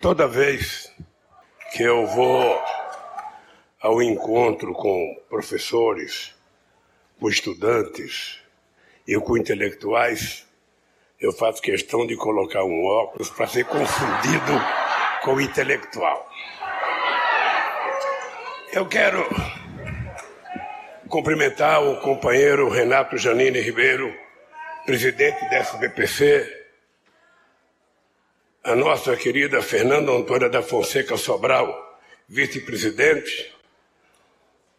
Toda 0.00 0.28
vez 0.28 0.94
que 1.72 1.82
eu 1.82 2.06
vou 2.06 2.62
ao 3.80 4.00
encontro 4.00 4.72
com 4.72 5.20
professores, 5.28 6.32
com 7.18 7.28
estudantes 7.28 8.38
e 9.08 9.18
com 9.18 9.36
intelectuais, 9.36 10.46
eu 11.20 11.32
faço 11.32 11.60
questão 11.60 12.06
de 12.06 12.14
colocar 12.14 12.62
um 12.62 12.84
óculos 12.84 13.28
para 13.30 13.48
ser 13.48 13.64
confundido 13.64 14.52
com 15.24 15.34
o 15.34 15.40
intelectual. 15.40 16.30
Eu 18.72 18.86
quero 18.86 19.26
cumprimentar 21.08 21.82
o 21.82 22.00
companheiro 22.00 22.68
Renato 22.68 23.18
Janine 23.18 23.60
Ribeiro, 23.60 24.14
presidente 24.86 25.40
da 25.50 25.56
SBPC, 25.56 26.57
a 28.68 28.76
nossa 28.76 29.16
querida 29.16 29.62
Fernanda 29.62 30.12
Antônia 30.12 30.50
da 30.50 30.60
Fonseca 30.60 31.16
Sobral, 31.16 31.98
vice-presidente, 32.28 33.50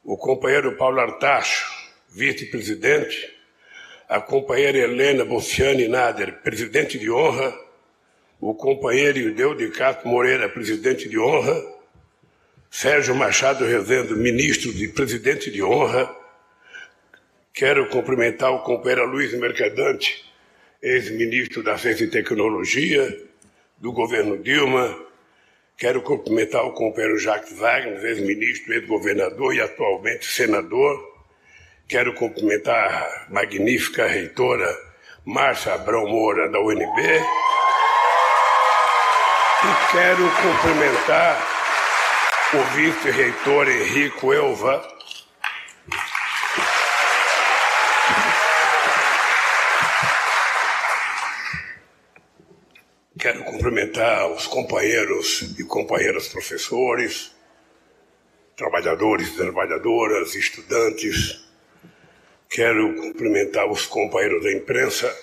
o 0.03 0.16
companheiro 0.16 0.77
Paulo 0.77 0.99
Artacho, 0.99 1.66
vice-presidente, 2.07 3.35
a 4.07 4.21
companheira 4.21 4.77
Helena 4.77 5.25
Bonciani 5.25 5.88
Nader, 5.88 6.39
presidente 6.44 6.99
de 6.99 7.09
honra, 7.09 7.52
o 8.39 8.53
companheiro 8.53 9.17
Ildeu 9.17 9.55
de 9.55 9.70
Castro 9.70 10.08
Moreira, 10.08 10.47
presidente 10.47 11.09
de 11.09 11.17
honra, 11.17 11.59
Sérgio 12.69 13.16
Machado 13.16 13.66
Rezendo, 13.66 14.16
ministro 14.16 14.71
de 14.71 14.88
presidente 14.89 15.49
de 15.49 15.63
honra, 15.63 16.16
quero 17.52 17.89
cumprimentar 17.89 18.52
o 18.52 18.59
companheiro 18.59 19.08
Luiz 19.08 19.33
Mercadante, 19.33 20.31
ex-ministro 20.80 21.63
da 21.63 21.75
Ciência 21.75 22.03
e 22.03 22.08
Tecnologia, 22.11 23.28
do 23.79 23.91
governo 23.91 24.38
Dilma. 24.38 24.95
Quero 25.77 26.01
cumprimentar 26.01 26.65
o 26.65 26.73
companheiro 26.73 27.17
Jacques 27.17 27.57
Wagner, 27.57 28.03
ex-ministro, 28.03 28.73
ex-governador 28.73 29.55
e 29.55 29.61
atualmente 29.61 30.25
senador. 30.25 30.99
Quero 31.88 32.13
cumprimentar 32.13 32.85
a 32.91 33.33
magnífica 33.33 34.05
reitora 34.05 34.67
Márcia 35.25 35.73
Abrão 35.73 36.07
Moura, 36.07 36.50
da 36.50 36.59
UNB. 36.59 37.02
E 39.61 39.91
quero 39.91 40.23
cumprimentar 40.41 41.47
o 42.53 42.63
vice-reitor 42.75 43.69
Henrico 43.69 44.33
Elva, 44.33 44.98
Quero 53.20 53.44
cumprimentar 53.44 54.31
os 54.31 54.48
companheiros 54.48 55.42
e 55.59 55.64
companheiras 55.66 56.30
professores, 56.30 57.36
trabalhadores 58.56 59.28
e 59.28 59.36
trabalhadoras, 59.36 60.36
estudantes. 60.36 61.45
Quero 62.50 62.95
cumprimentar 62.95 63.70
os 63.70 63.86
companheiros 63.86 64.42
da 64.42 64.53
imprensa 64.53 65.14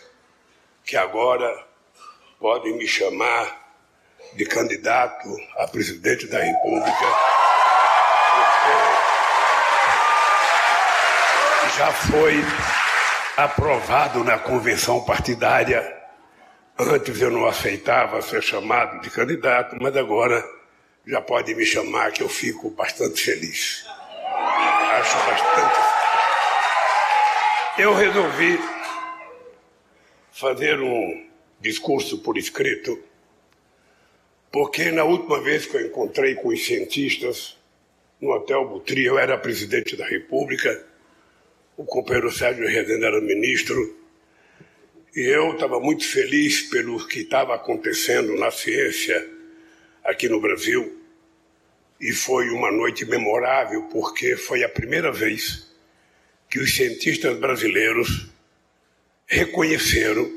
que 0.84 0.94
agora 0.94 1.50
podem 2.38 2.76
me 2.76 2.86
chamar 2.86 3.64
de 4.34 4.44
candidato 4.44 5.34
a 5.56 5.66
presidente 5.66 6.26
da 6.26 6.38
República. 6.38 7.06
Já 11.78 11.92
foi 11.92 12.34
aprovado 13.38 14.22
na 14.22 14.38
convenção 14.38 15.02
partidária 15.02 15.95
Antes 16.78 17.22
eu 17.22 17.30
não 17.30 17.46
aceitava 17.46 18.20
ser 18.20 18.42
chamado 18.42 19.00
de 19.00 19.08
candidato, 19.08 19.76
mas 19.80 19.96
agora 19.96 20.46
já 21.06 21.22
pode 21.22 21.54
me 21.54 21.64
chamar 21.64 22.12
que 22.12 22.22
eu 22.22 22.28
fico 22.28 22.68
bastante 22.68 23.22
feliz. 23.22 23.86
Acho 23.86 25.16
bastante. 25.26 25.76
Eu 27.78 27.94
resolvi 27.94 28.58
fazer 30.32 30.78
um 30.78 31.26
discurso 31.58 32.18
por 32.18 32.36
escrito, 32.36 33.02
porque 34.52 34.90
na 34.90 35.04
última 35.04 35.40
vez 35.40 35.64
que 35.64 35.78
eu 35.78 35.86
encontrei 35.86 36.34
com 36.34 36.48
os 36.48 36.62
cientistas 36.62 37.56
no 38.20 38.32
Hotel 38.32 38.68
Butri, 38.68 39.06
eu 39.06 39.18
era 39.18 39.38
presidente 39.38 39.96
da 39.96 40.06
República, 40.06 40.84
o 41.74 41.86
companheiro 41.86 42.30
Sérgio 42.30 42.66
Rezende 42.68 43.04
era 43.04 43.20
ministro, 43.22 44.05
e 45.16 45.22
eu 45.22 45.54
estava 45.54 45.80
muito 45.80 46.06
feliz 46.06 46.60
pelo 46.68 47.08
que 47.08 47.20
estava 47.20 47.54
acontecendo 47.54 48.36
na 48.36 48.50
ciência 48.50 49.26
aqui 50.04 50.28
no 50.28 50.38
Brasil. 50.38 51.00
E 51.98 52.12
foi 52.12 52.50
uma 52.50 52.70
noite 52.70 53.06
memorável, 53.06 53.84
porque 53.84 54.36
foi 54.36 54.62
a 54.62 54.68
primeira 54.68 55.10
vez 55.10 55.74
que 56.50 56.58
os 56.58 56.76
cientistas 56.76 57.38
brasileiros 57.38 58.28
reconheceram 59.26 60.30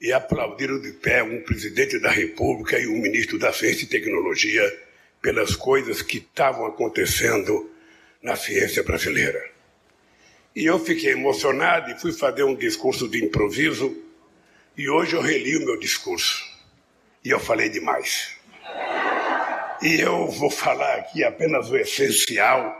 e 0.00 0.12
aplaudiram 0.12 0.80
de 0.80 0.90
pé 0.90 1.22
um 1.22 1.44
presidente 1.44 2.00
da 2.00 2.10
República 2.10 2.80
e 2.80 2.88
um 2.88 3.00
ministro 3.00 3.38
da 3.38 3.52
Ciência 3.52 3.84
e 3.84 3.88
Tecnologia 3.88 4.76
pelas 5.22 5.54
coisas 5.54 6.02
que 6.02 6.18
estavam 6.18 6.66
acontecendo 6.66 7.70
na 8.20 8.34
ciência 8.34 8.82
brasileira. 8.82 9.59
E 10.54 10.66
eu 10.66 10.78
fiquei 10.78 11.12
emocionado 11.12 11.90
e 11.90 11.98
fui 11.98 12.12
fazer 12.12 12.42
um 12.42 12.54
discurso 12.54 13.08
de 13.08 13.24
improviso. 13.24 13.96
E 14.76 14.88
hoje 14.88 15.14
eu 15.14 15.20
reli 15.20 15.56
o 15.56 15.64
meu 15.64 15.78
discurso. 15.78 16.44
E 17.24 17.30
eu 17.30 17.38
falei 17.38 17.68
demais. 17.68 18.36
E 19.82 20.00
eu 20.00 20.26
vou 20.26 20.50
falar 20.50 20.96
aqui 20.96 21.22
apenas 21.22 21.70
o 21.70 21.76
essencial 21.76 22.76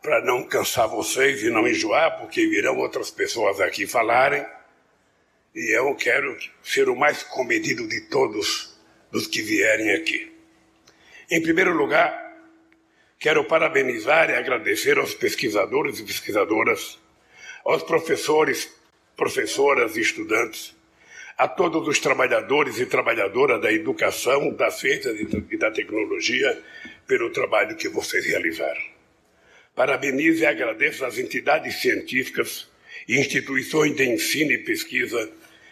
para 0.00 0.24
não 0.24 0.44
cansar 0.44 0.88
vocês 0.88 1.42
e 1.42 1.50
não 1.50 1.66
enjoar, 1.66 2.18
porque 2.18 2.46
virão 2.46 2.78
outras 2.78 3.10
pessoas 3.10 3.60
aqui 3.60 3.86
falarem. 3.86 4.46
E 5.54 5.76
eu 5.76 5.94
quero 5.96 6.38
ser 6.62 6.88
o 6.88 6.96
mais 6.96 7.22
comedido 7.24 7.86
de 7.88 8.02
todos 8.02 8.78
dos 9.10 9.26
que 9.26 9.42
vierem 9.42 9.92
aqui. 9.94 10.32
Em 11.28 11.42
primeiro 11.42 11.74
lugar, 11.74 12.30
Quero 13.20 13.44
parabenizar 13.44 14.30
e 14.30 14.34
agradecer 14.34 14.96
aos 14.96 15.12
pesquisadores 15.14 15.98
e 15.98 16.04
pesquisadoras, 16.04 16.98
aos 17.64 17.82
professores, 17.82 18.70
professoras 19.16 19.96
e 19.96 20.00
estudantes, 20.00 20.74
a 21.36 21.48
todos 21.48 21.88
os 21.88 21.98
trabalhadores 21.98 22.78
e 22.78 22.86
trabalhadoras 22.86 23.60
da 23.60 23.72
educação, 23.72 24.52
da 24.52 24.70
ciência 24.70 25.10
e 25.50 25.56
da 25.56 25.70
tecnologia 25.70 26.62
pelo 27.06 27.30
trabalho 27.30 27.76
que 27.76 27.88
vocês 27.88 28.26
realizaram. 28.26 28.82
Parabenizo 29.74 30.42
e 30.42 30.46
agradeço 30.46 31.04
às 31.04 31.16
entidades 31.16 31.80
científicas 31.80 32.68
e 33.08 33.18
instituições 33.18 33.96
de 33.96 34.04
ensino 34.04 34.52
e 34.52 34.58
pesquisa 34.58 35.30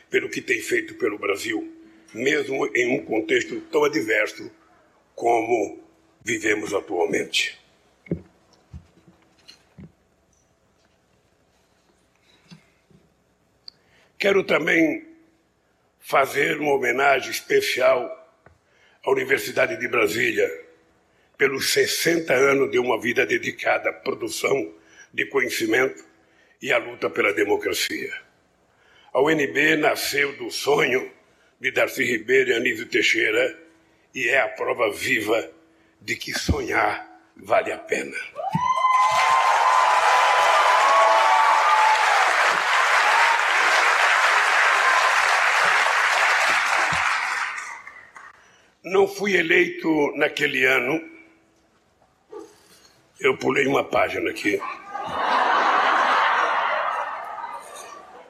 pelo 0.09 0.31
que 0.31 0.41
têm 0.41 0.60
feito 0.62 0.94
pelo 0.94 1.19
Brasil, 1.19 1.70
mesmo 2.15 2.66
em 2.75 2.99
um 2.99 3.05
contexto 3.05 3.60
tão 3.70 3.84
adverso 3.84 4.50
como 5.15 5.84
vivemos 6.25 6.72
atualmente. 6.72 7.59
Quero 14.19 14.43
também 14.43 15.06
fazer 16.01 16.59
uma 16.59 16.75
homenagem 16.75 17.31
especial 17.31 18.03
à 19.05 19.11
Universidade 19.12 19.77
de 19.77 19.87
Brasília 19.87 20.51
pelos 21.37 21.73
60 21.73 22.34
anos 22.34 22.69
de 22.69 22.81
uma 22.81 23.01
vida 23.01 23.25
dedicada 23.25 23.91
à 23.91 23.93
produção 23.93 24.75
de 25.15 25.25
conhecimento 25.27 26.05
e 26.61 26.73
à 26.73 26.79
luta 26.79 27.09
pela 27.09 27.33
democracia. 27.33 28.12
A 29.12 29.23
UNB 29.23 29.77
nasceu 29.77 30.37
do 30.37 30.50
sonho 30.50 31.12
de 31.61 31.71
Darcy 31.71 32.03
Ribeiro 32.03 32.50
e 32.50 32.55
Anísio 32.55 32.87
Teixeira 32.87 33.56
e 34.12 34.29
é 34.29 34.41
a 34.41 34.49
prova 34.49 34.91
viva 34.93 35.49
de 36.00 36.17
que 36.17 36.37
sonhar 36.37 37.09
vale 37.37 37.71
a 37.71 37.79
pena. 37.79 38.17
Não 48.84 49.08
fui 49.08 49.36
eleito 49.36 50.12
naquele 50.14 50.64
ano. 50.64 51.00
Eu 53.19 53.36
pulei 53.36 53.66
uma 53.66 53.82
página 53.82 54.30
aqui. 54.30 54.60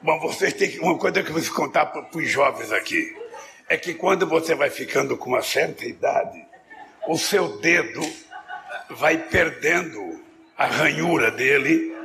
Bom, 0.01 0.19
vocês 0.19 0.53
têm 0.53 0.71
que. 0.71 0.79
Uma 0.79 0.97
coisa 0.97 1.21
que 1.21 1.29
eu 1.29 1.39
vou 1.39 1.53
contar 1.53 1.85
para 1.85 2.17
os 2.17 2.27
jovens 2.27 2.71
aqui 2.71 3.15
é 3.67 3.77
que 3.77 3.93
quando 3.93 4.25
você 4.25 4.55
vai 4.55 4.71
ficando 4.71 5.15
com 5.15 5.29
uma 5.29 5.43
certa 5.43 5.85
idade, 5.85 6.43
o 7.07 7.15
seu 7.15 7.59
dedo 7.59 8.01
vai 8.89 9.17
perdendo 9.17 10.19
a 10.57 10.65
ranhura 10.65 11.29
dele. 11.29 11.95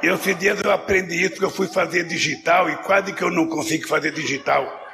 Eu, 0.00 0.14
esses 0.14 0.38
dias 0.38 0.60
eu 0.62 0.70
aprendi 0.70 1.20
isso, 1.20 1.30
porque 1.30 1.46
eu 1.46 1.50
fui 1.50 1.66
fazer 1.66 2.04
digital 2.04 2.70
e 2.70 2.76
quase 2.76 3.12
que 3.12 3.22
eu 3.22 3.30
não 3.30 3.48
consigo 3.48 3.88
fazer 3.88 4.12
digital. 4.12 4.84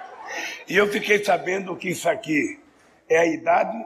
E 0.67 0.75
eu 0.75 0.87
fiquei 0.91 1.23
sabendo 1.23 1.77
que 1.77 1.91
isso 1.91 2.09
aqui 2.09 2.62
é 3.09 3.19
a 3.19 3.27
idade 3.27 3.77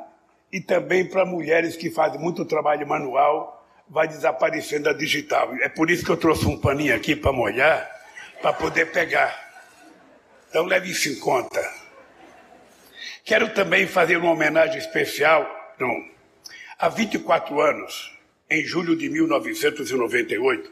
e 0.53 0.61
também 0.61 1.05
para 1.05 1.27
mulheres 1.27 1.77
que 1.77 1.91
fazem 1.91 2.21
muito 2.21 2.45
trabalho 2.45 2.87
manual, 2.87 3.67
vai 3.89 4.09
desaparecendo 4.09 4.89
a 4.89 4.93
digital. 4.93 5.55
É 5.61 5.69
por 5.69 5.91
isso 5.91 6.05
que 6.05 6.11
eu 6.11 6.17
trouxe 6.17 6.47
um 6.47 6.59
paninho 6.59 6.95
aqui 6.95 7.15
para 7.15 7.33
molhar, 7.33 7.91
para 8.41 8.53
poder 8.53 8.91
pegar. 8.93 9.35
Então 10.49 10.65
leve 10.65 10.91
isso 10.91 11.09
em 11.09 11.17
conta. 11.17 11.61
Quero 13.25 13.53
também 13.53 13.87
fazer 13.87 14.17
uma 14.17 14.31
homenagem 14.31 14.79
especial, 14.79 15.75
não, 15.79 16.05
há 16.79 16.89
24 16.89 17.61
anos, 17.61 18.17
em 18.49 18.65
julho 18.65 18.97
de 18.97 19.09
1998, 19.09 20.71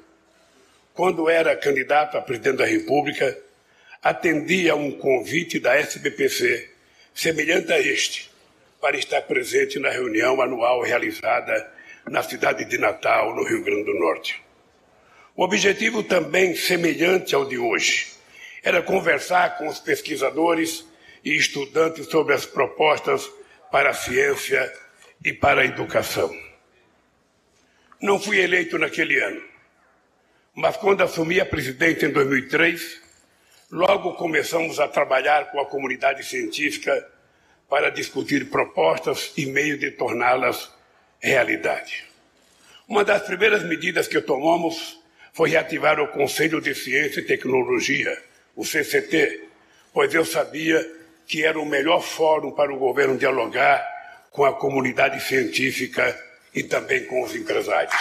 quando 0.93 1.29
era 1.29 1.57
candidato 1.57 2.17
a 2.17 2.23
presidente 2.23 2.59
da 2.59 2.65
República, 2.65 3.37
atendi 4.01 4.71
a 4.71 4.77
um 4.77 4.93
convite 4.93 5.59
da 5.59 5.75
SBPC, 5.75 6.71
semelhante 7.13 7.73
a 7.73 7.81
este, 7.81 8.31
para 8.85 8.99
estar 8.99 9.23
presente 9.23 9.79
na 9.79 9.89
reunião 9.89 10.43
anual 10.43 10.83
realizada 10.83 11.73
na 12.07 12.23
cidade 12.23 12.67
de 12.67 12.77
Natal, 12.77 13.35
no 13.35 13.43
Rio 13.43 13.65
Grande 13.65 13.85
do 13.85 13.95
Norte. 13.95 14.45
O 15.35 15.43
objetivo 15.43 16.03
também 16.03 16.55
semelhante 16.55 17.35
ao 17.35 17.49
de 17.49 17.57
hoje 17.57 18.09
era 18.63 18.83
conversar 18.83 19.57
com 19.57 19.69
os 19.69 19.81
pesquisadores 19.81 20.87
e 21.25 21.35
estudantes 21.35 22.05
sobre 22.09 22.35
as 22.35 22.45
propostas 22.45 23.27
para 23.73 23.89
a 23.89 23.95
ciência 23.95 24.71
e 25.25 25.33
para 25.33 25.63
a 25.63 25.65
educação. 25.65 26.31
Não 28.03 28.21
fui 28.21 28.39
eleito 28.39 28.77
naquele 28.79 29.19
ano, 29.19 29.43
mas 30.55 30.77
quando 30.77 31.01
assumi 31.01 31.41
a 31.41 31.47
presidência 31.47 32.05
em 32.05 32.13
2003, 32.13 33.01
logo 33.71 34.13
começamos 34.13 34.79
a 34.79 34.87
trabalhar 34.87 35.51
com 35.51 35.59
a 35.59 35.65
comunidade 35.65 36.23
científica 36.23 37.14
para 37.69 37.91
discutir 37.91 38.51
propostas 38.51 39.33
e 39.37 39.47
meios 39.47 39.81
de 39.81 39.91
torná-las 39.91 40.71
realidade. 41.21 42.05
Uma 42.87 43.05
das 43.05 43.23
primeiras 43.23 43.65
medidas 43.65 44.07
que 44.07 44.21
tomamos 44.21 45.01
foi 45.33 45.51
reativar 45.51 45.99
o 45.99 46.09
Conselho 46.09 46.61
de 46.61 46.75
Ciência 46.75 47.21
e 47.21 47.25
Tecnologia, 47.25 48.23
o 48.55 48.65
CCT, 48.65 49.49
pois 49.93 50.15
eu 50.15 50.25
sabia 50.25 50.87
que 51.27 51.45
era 51.45 51.59
o 51.59 51.65
melhor 51.65 52.03
fórum 52.03 52.53
para 52.53 52.73
o 52.73 52.79
governo 52.79 53.17
dialogar 53.17 53.85
com 54.31 54.45
a 54.45 54.53
comunidade 54.53 55.21
científica 55.21 56.17
e 56.55 56.63
também 56.63 57.05
com 57.07 57.23
os 57.23 57.35
empresários. 57.35 57.95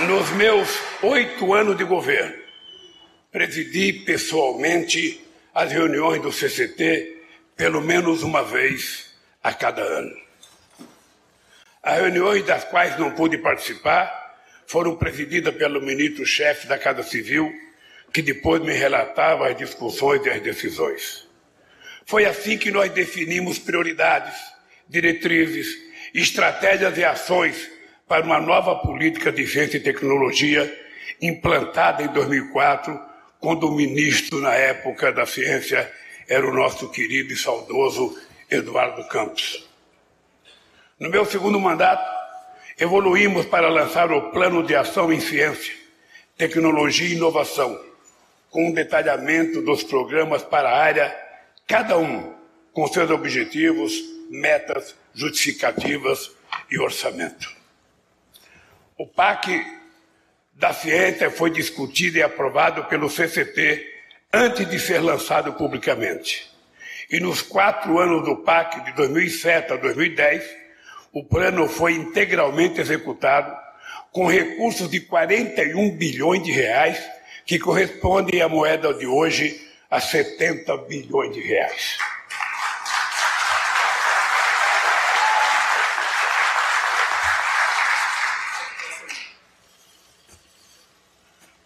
Nos 0.00 0.30
meus 0.30 0.68
oito 1.02 1.52
anos 1.54 1.76
de 1.76 1.84
governo, 1.84 2.43
presidi 3.34 3.92
pessoalmente 3.92 5.20
as 5.52 5.72
reuniões 5.72 6.22
do 6.22 6.30
CCT 6.30 7.20
pelo 7.56 7.80
menos 7.80 8.22
uma 8.22 8.44
vez 8.44 9.12
a 9.42 9.52
cada 9.52 9.82
ano. 9.82 10.16
As 11.82 11.98
reuniões 11.98 12.44
das 12.44 12.62
quais 12.62 12.96
não 12.96 13.10
pude 13.10 13.36
participar 13.38 14.38
foram 14.68 14.94
presididas 14.94 15.52
pelo 15.56 15.82
ministro-chefe 15.82 16.68
da 16.68 16.78
Casa 16.78 17.02
Civil, 17.02 17.52
que 18.12 18.22
depois 18.22 18.62
me 18.62 18.72
relatava 18.72 19.48
as 19.48 19.56
discussões 19.56 20.24
e 20.24 20.30
as 20.30 20.40
decisões. 20.40 21.28
Foi 22.06 22.26
assim 22.26 22.56
que 22.56 22.70
nós 22.70 22.92
definimos 22.92 23.58
prioridades, 23.58 24.36
diretrizes, 24.88 25.76
estratégias 26.14 26.96
e 26.96 27.04
ações 27.04 27.68
para 28.06 28.24
uma 28.24 28.40
nova 28.40 28.76
política 28.76 29.32
de 29.32 29.44
ciência 29.44 29.78
e 29.78 29.80
tecnologia 29.80 30.72
implantada 31.20 32.00
em 32.00 32.08
2004 32.12 33.13
quando 33.44 33.68
o 33.68 33.76
ministro, 33.76 34.40
na 34.40 34.54
época 34.54 35.12
da 35.12 35.26
ciência, 35.26 35.92
era 36.26 36.48
o 36.48 36.54
nosso 36.54 36.88
querido 36.88 37.30
e 37.30 37.36
saudoso 37.36 38.18
Eduardo 38.50 39.06
Campos. 39.06 39.68
No 40.98 41.10
meu 41.10 41.26
segundo 41.26 41.60
mandato, 41.60 42.10
evoluímos 42.78 43.44
para 43.44 43.68
lançar 43.68 44.10
o 44.10 44.30
Plano 44.30 44.62
de 44.62 44.74
Ação 44.74 45.12
em 45.12 45.20
Ciência, 45.20 45.74
Tecnologia 46.38 47.06
e 47.06 47.12
Inovação, 47.12 47.78
com 48.48 48.68
um 48.68 48.72
detalhamento 48.72 49.60
dos 49.60 49.82
programas 49.82 50.42
para 50.42 50.70
a 50.70 50.82
área, 50.82 51.14
cada 51.66 51.98
um 51.98 52.34
com 52.72 52.86
seus 52.86 53.10
objetivos, 53.10 53.92
metas, 54.30 54.94
justificativas 55.12 56.30
e 56.70 56.78
orçamento. 56.78 57.54
O 58.96 59.06
PAC 59.06 59.83
da 60.54 60.72
ciência 60.72 61.30
foi 61.30 61.50
discutido 61.50 62.18
e 62.18 62.22
aprovado 62.22 62.84
pelo 62.84 63.10
CCT 63.10 63.84
antes 64.32 64.68
de 64.68 64.78
ser 64.78 65.00
lançado 65.00 65.52
publicamente. 65.54 66.50
E 67.10 67.20
nos 67.20 67.42
quatro 67.42 67.98
anos 67.98 68.24
do 68.24 68.36
PAC, 68.36 68.84
de 68.84 68.92
2007 68.92 69.72
a 69.72 69.76
2010, 69.76 70.42
o 71.12 71.22
plano 71.22 71.68
foi 71.68 71.92
integralmente 71.92 72.80
executado 72.80 73.54
com 74.10 74.26
recursos 74.26 74.88
de 74.88 75.00
41 75.00 75.96
bilhões 75.96 76.42
de 76.42 76.52
reais, 76.52 77.04
que 77.44 77.58
correspondem 77.58 78.40
à 78.40 78.48
moeda 78.48 78.94
de 78.94 79.06
hoje 79.06 79.60
a 79.90 80.00
70 80.00 80.76
bilhões 80.88 81.34
de 81.34 81.40
reais. 81.40 81.98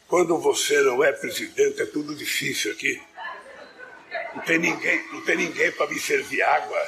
Quando 0.09 0.39
você 0.39 0.81
não 0.81 1.05
é 1.05 1.13
presidente, 1.13 1.83
é 1.83 1.87
tudo 1.87 2.15
difícil 2.15 2.73
aqui. 2.73 2.99
Não 4.35 4.43
tem 4.43 4.59
ninguém, 4.59 5.07
não 5.13 5.21
tem 5.21 5.37
ninguém 5.37 5.71
para 5.73 5.87
me 5.87 6.01
servir 6.01 6.41
água. 6.41 6.83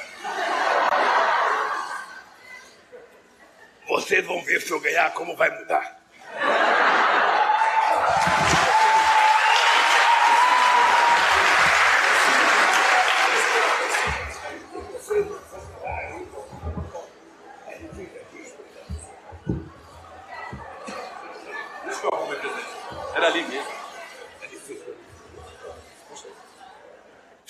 Vocês 3.87 4.25
vão 4.25 4.43
ver 4.43 4.59
se 4.59 4.71
eu 4.71 4.79
ganhar 4.79 5.13
como 5.13 5.35
vai 5.35 5.55
mudar. 5.55 6.00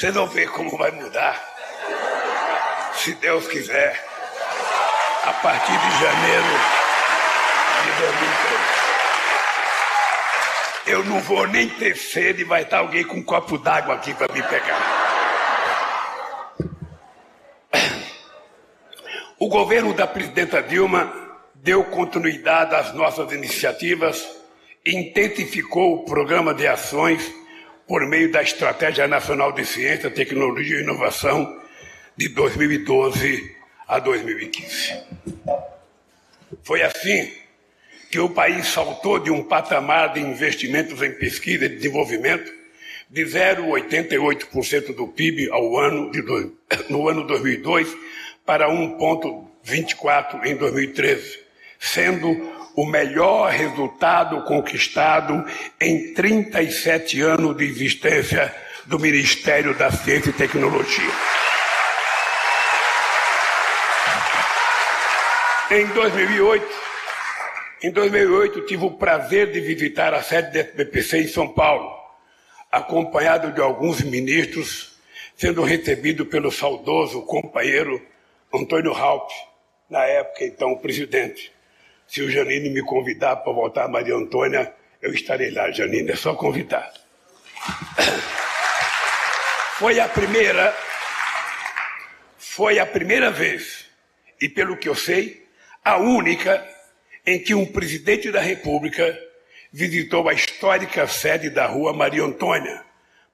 Vocês 0.01 0.15
vão 0.15 0.25
ver 0.25 0.49
como 0.49 0.75
vai 0.79 0.89
mudar, 0.89 1.39
se 2.95 3.13
Deus 3.13 3.47
quiser, 3.47 4.03
a 5.25 5.33
partir 5.33 5.73
de 5.73 5.91
janeiro 5.99 6.47
de 7.83 7.91
2003. 8.01 8.61
Eu 10.87 11.03
não 11.05 11.19
vou 11.19 11.45
nem 11.45 11.69
ter 11.69 11.95
sede, 11.95 12.43
vai 12.43 12.63
estar 12.63 12.79
alguém 12.79 13.03
com 13.03 13.17
um 13.17 13.23
copo 13.23 13.59
d'água 13.59 13.93
aqui 13.93 14.11
para 14.15 14.33
me 14.33 14.41
pegar. 14.41 14.81
O 19.37 19.49
governo 19.49 19.93
da 19.93 20.07
presidenta 20.07 20.63
Dilma 20.63 21.13
deu 21.53 21.83
continuidade 21.83 22.73
às 22.73 22.91
nossas 22.95 23.31
iniciativas, 23.33 24.27
intensificou 24.83 25.93
o 25.93 26.05
programa 26.05 26.55
de 26.55 26.65
ações 26.65 27.40
por 27.91 28.07
meio 28.07 28.31
da 28.31 28.41
Estratégia 28.41 29.05
Nacional 29.05 29.51
de 29.51 29.65
Ciência, 29.65 30.09
Tecnologia 30.09 30.77
e 30.77 30.81
Inovação 30.81 31.59
de 32.15 32.29
2012 32.29 33.53
a 33.85 33.99
2015. 33.99 34.93
Foi 36.63 36.83
assim 36.83 37.33
que 38.09 38.17
o 38.17 38.29
país 38.29 38.67
saltou 38.67 39.19
de 39.19 39.29
um 39.29 39.43
patamar 39.43 40.13
de 40.13 40.21
investimentos 40.21 41.01
em 41.01 41.11
pesquisa 41.11 41.65
e 41.65 41.67
desenvolvimento 41.67 42.49
de 43.09 43.25
0,88% 43.25 44.95
do 44.95 45.09
PIB 45.09 45.49
ao 45.51 45.77
ano 45.77 46.09
de, 46.11 46.21
no 46.89 47.09
ano 47.09 47.27
2002 47.27 47.93
para 48.45 48.69
1,24% 48.69 50.45
em 50.45 50.55
2013, 50.55 51.39
sendo 51.77 52.60
o 52.75 52.85
melhor 52.85 53.49
resultado 53.51 54.41
conquistado 54.43 55.45
em 55.79 56.13
37 56.13 57.21
anos 57.21 57.55
de 57.57 57.65
existência 57.65 58.53
do 58.85 58.99
Ministério 58.99 59.77
da 59.77 59.91
Ciência 59.91 60.29
e 60.29 60.33
Tecnologia. 60.33 61.11
Em 65.71 65.85
2008, 65.87 66.67
em 67.83 67.91
2008 67.91 68.61
tive 68.65 68.85
o 68.85 68.91
prazer 68.91 69.51
de 69.51 69.61
visitar 69.61 70.13
a 70.13 70.21
sede 70.21 70.51
da 70.51 70.59
SBPC 70.59 71.19
em 71.19 71.27
São 71.27 71.47
Paulo, 71.47 71.97
acompanhado 72.71 73.51
de 73.51 73.61
alguns 73.61 74.01
ministros, 74.01 74.95
sendo 75.35 75.63
recebido 75.63 76.25
pelo 76.25 76.51
saudoso 76.51 77.21
companheiro 77.21 78.05
Antônio 78.53 78.93
Halpe, 78.93 79.33
na 79.89 80.03
época 80.03 80.43
então 80.43 80.75
presidente. 80.75 81.51
Se 82.11 82.21
o 82.21 82.29
Janine 82.29 82.69
me 82.69 82.81
convidar 82.81 83.37
para 83.37 83.53
voltar 83.53 83.85
a 83.85 83.87
Maria 83.87 84.15
Antônia, 84.15 84.73
eu 85.01 85.13
estarei 85.13 85.49
lá, 85.49 85.71
Janine, 85.71 86.11
é 86.11 86.15
só 86.17 86.35
convidar. 86.35 86.91
Foi 89.77 89.97
a 89.97 90.09
primeira, 90.09 90.77
foi 92.37 92.79
a 92.79 92.85
primeira 92.85 93.31
vez, 93.31 93.85
e 94.41 94.49
pelo 94.49 94.75
que 94.75 94.89
eu 94.89 94.93
sei, 94.93 95.47
a 95.85 95.95
única 95.99 96.61
em 97.25 97.39
que 97.39 97.55
um 97.55 97.65
presidente 97.65 98.29
da 98.29 98.41
República 98.41 99.17
visitou 99.71 100.27
a 100.27 100.33
histórica 100.33 101.07
sede 101.07 101.49
da 101.49 101.65
Rua 101.65 101.93
Maria 101.93 102.23
Antônia 102.23 102.83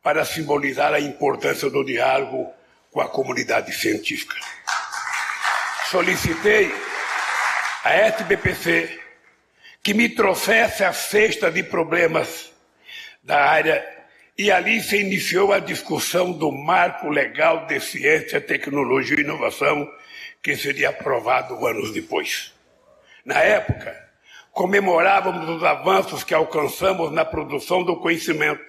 para 0.03 0.24
simbolizar 0.24 0.93
a 0.93 1.00
importância 1.00 1.67
do 1.67 1.84
diálogo 1.84 2.53
com 2.91 3.01
a 3.01 3.10
comunidade 3.10 3.74
científica. 3.74 4.36
Solicitei 5.89 6.72
à 7.88 7.94
SBPC 7.94 9.00
que 9.82 9.94
me 9.94 10.10
trouxesse 10.10 10.84
a 10.84 10.91
cesta 10.91 11.50
de 11.50 11.63
problemas 11.63 12.51
da 13.24 13.41
área 13.46 13.88
e 14.38 14.51
ali 14.51 14.82
se 14.82 14.98
iniciou 14.98 15.53
a 15.53 15.60
discussão 15.60 16.34
do 16.34 16.51
marco 16.51 17.08
legal 17.10 17.65
de 17.65 17.79
ciência, 17.79 18.41
tecnologia 18.41 19.17
e 19.17 19.22
inovação 19.22 19.89
que 20.44 20.58
seria 20.58 20.89
aprovado 20.89 21.65
anos 21.65 21.94
depois. 21.94 22.53
Na 23.24 23.39
época, 23.39 23.96
comemorávamos 24.51 25.48
os 25.48 25.63
avanços 25.63 26.25
que 26.25 26.34
alcançamos 26.34 27.10
na 27.13 27.24
produção 27.24 27.84
do 27.84 27.96
conhecimento, 27.96 28.62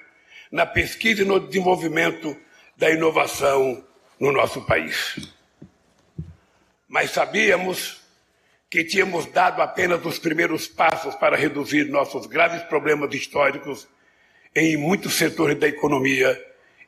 na 0.51 0.65
pesquisa 0.65 1.23
e 1.23 1.27
no 1.27 1.41
desenvolvimento 1.41 2.37
da 2.77 2.89
inovação 2.89 3.85
no 4.21 4.31
nosso 4.31 4.65
país. 4.65 5.35
Mas 6.87 7.11
sabíamos 7.11 8.08
que 8.71 8.85
tínhamos 8.85 9.27
dado 9.27 9.63
apenas 9.63 10.05
os 10.05 10.19
primeiros 10.19 10.67
passos 10.67 11.15
para 11.15 11.37
reduzir 11.37 11.85
nossos 11.85 12.27
graves 12.27 12.63
problemas 12.65 13.15
históricos 13.15 13.89
em 14.55 14.77
muitos 14.77 15.15
setores 15.15 15.59
da 15.59 15.69
economia 15.69 16.39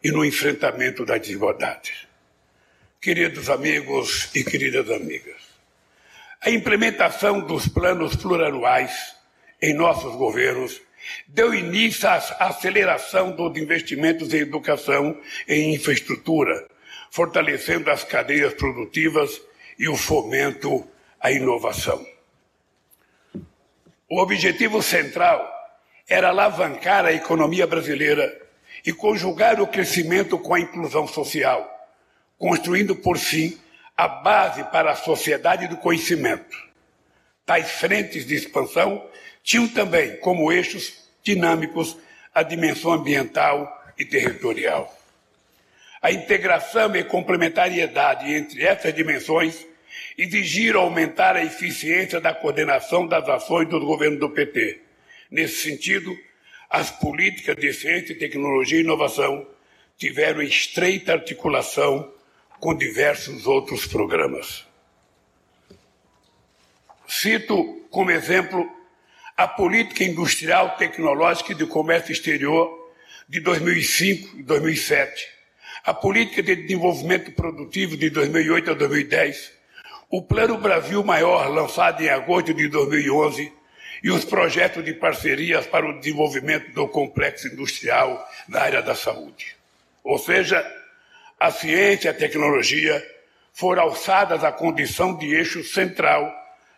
e 0.03 0.11
no 0.11 0.25
enfrentamento 0.25 1.05
das 1.05 1.21
desigualdades. 1.21 2.07
Queridos 3.01 3.49
amigos 3.49 4.29
e 4.35 4.45
queridas 4.45 4.91
amigas, 4.91 5.41
a 6.43 6.51
implementação 6.51 7.41
dos 7.41 7.67
planos 7.67 8.15
plurianuais 8.15 9.17
em 9.61 9.73
nossos 9.73 10.17
governos 10.17 10.81
deu 11.27 11.55
início 11.55 12.07
à 12.09 12.17
aceleração 12.41 13.33
dos 13.33 13.57
investimentos 13.57 14.35
em 14.35 14.39
educação 14.39 15.19
e 15.49 15.75
infraestrutura, 15.75 16.69
fortalecendo 17.11 17.91
as 17.91 18.05
cadeias 18.05 18.53
produtivas 18.53 19.41
e 19.79 19.89
o 19.89 19.97
fomento 19.97 20.87
à 21.21 21.31
inovação. 21.31 22.05
O 24.09 24.21
objetivo 24.21 24.83
central 24.83 25.49
era 26.09 26.31
alavancar 26.31 27.05
a 27.05 27.13
economia 27.13 27.67
brasileira 27.67 28.41
e 28.85 28.93
conjugar 28.93 29.61
o 29.61 29.67
crescimento 29.67 30.39
com 30.39 30.55
a 30.55 30.61
inclusão 30.61 31.07
social, 31.07 31.69
construindo, 32.39 32.97
por 32.97 33.19
fim, 33.19 33.57
a 33.97 34.09
base 34.09 34.65
para 34.65 34.93
a 34.93 34.97
sociedade 34.97 35.69
do 35.69 35.77
conhecimento. 35.77 36.57
Tais 37.45 37.71
frentes 37.71 38.27
de 38.27 38.35
expansão 38.35 39.07
tinham 39.43 39.69
também 39.69 40.17
como 40.17 40.51
eixos 40.51 41.09
dinâmicos 41.23 41.97
a 42.35 42.43
dimensão 42.43 42.93
ambiental 42.93 43.71
e 43.99 44.05
territorial. 44.05 44.97
A 46.01 46.11
integração 46.11 46.97
e 46.97 47.05
complementariedade 47.05 48.33
entre 48.33 48.65
essas 48.65 48.95
dimensões 48.95 49.67
exigiram 50.23 50.83
aumentar 50.83 51.35
a 51.35 51.43
eficiência 51.43 52.21
da 52.21 52.35
coordenação 52.35 53.07
das 53.07 53.27
ações 53.27 53.67
do 53.69 53.81
governo 53.81 54.19
do 54.19 54.29
PT. 54.29 54.81
Nesse 55.31 55.63
sentido, 55.63 56.15
as 56.69 56.91
políticas 56.91 57.57
de 57.57 57.73
ciência, 57.73 58.19
tecnologia 58.19 58.79
e 58.79 58.83
inovação 58.83 59.47
tiveram 59.97 60.43
estreita 60.43 61.15
articulação 61.15 62.13
com 62.59 62.77
diversos 62.77 63.47
outros 63.47 63.87
programas. 63.87 64.67
Cito 67.09 67.87
como 67.91 68.11
exemplo 68.11 68.71
a 69.35 69.49
Política 69.49 70.05
Industrial, 70.05 70.77
Tecnológica 70.77 71.53
e 71.53 71.55
de 71.55 71.65
Comércio 71.65 72.13
Exterior 72.13 72.93
de 73.27 73.41
2005 73.41 74.39
e 74.39 74.43
2007, 74.43 75.29
a 75.83 75.95
Política 75.95 76.43
de 76.43 76.57
Desenvolvimento 76.57 77.33
Produtivo 77.33 77.97
de 77.97 78.11
2008 78.11 78.71
a 78.71 78.75
2010, 78.75 79.60
o 80.11 80.21
Plano 80.21 80.59
Brasil 80.59 81.05
Maior, 81.05 81.49
lançado 81.49 82.03
em 82.03 82.09
agosto 82.09 82.53
de 82.53 82.67
2011, 82.67 83.53
e 84.03 84.11
os 84.11 84.25
projetos 84.25 84.85
de 84.85 84.93
parcerias 84.93 85.67
para 85.67 85.89
o 85.89 86.01
desenvolvimento 86.01 86.73
do 86.73 86.89
complexo 86.89 87.47
industrial 87.47 88.29
na 88.49 88.61
área 88.61 88.83
da 88.83 88.95
saúde. 88.95 89.55
Ou 90.03 90.19
seja, 90.19 90.67
a 91.39 91.53
ciência 91.53 92.09
e 92.09 92.11
a 92.11 92.15
tecnologia 92.15 93.07
foram 93.53 93.83
alçadas 93.83 94.43
à 94.43 94.51
condição 94.51 95.17
de 95.17 95.33
eixo 95.33 95.63
central 95.63 96.35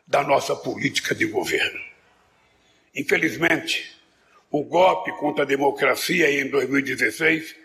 da 0.06 0.22
nossa 0.22 0.54
política 0.54 1.14
de 1.14 1.24
governo. 1.24 1.80
Infelizmente, 2.94 3.96
o 4.50 4.62
golpe 4.62 5.10
contra 5.12 5.44
a 5.44 5.46
democracia 5.46 6.30
em 6.30 6.50
2016 6.50 7.56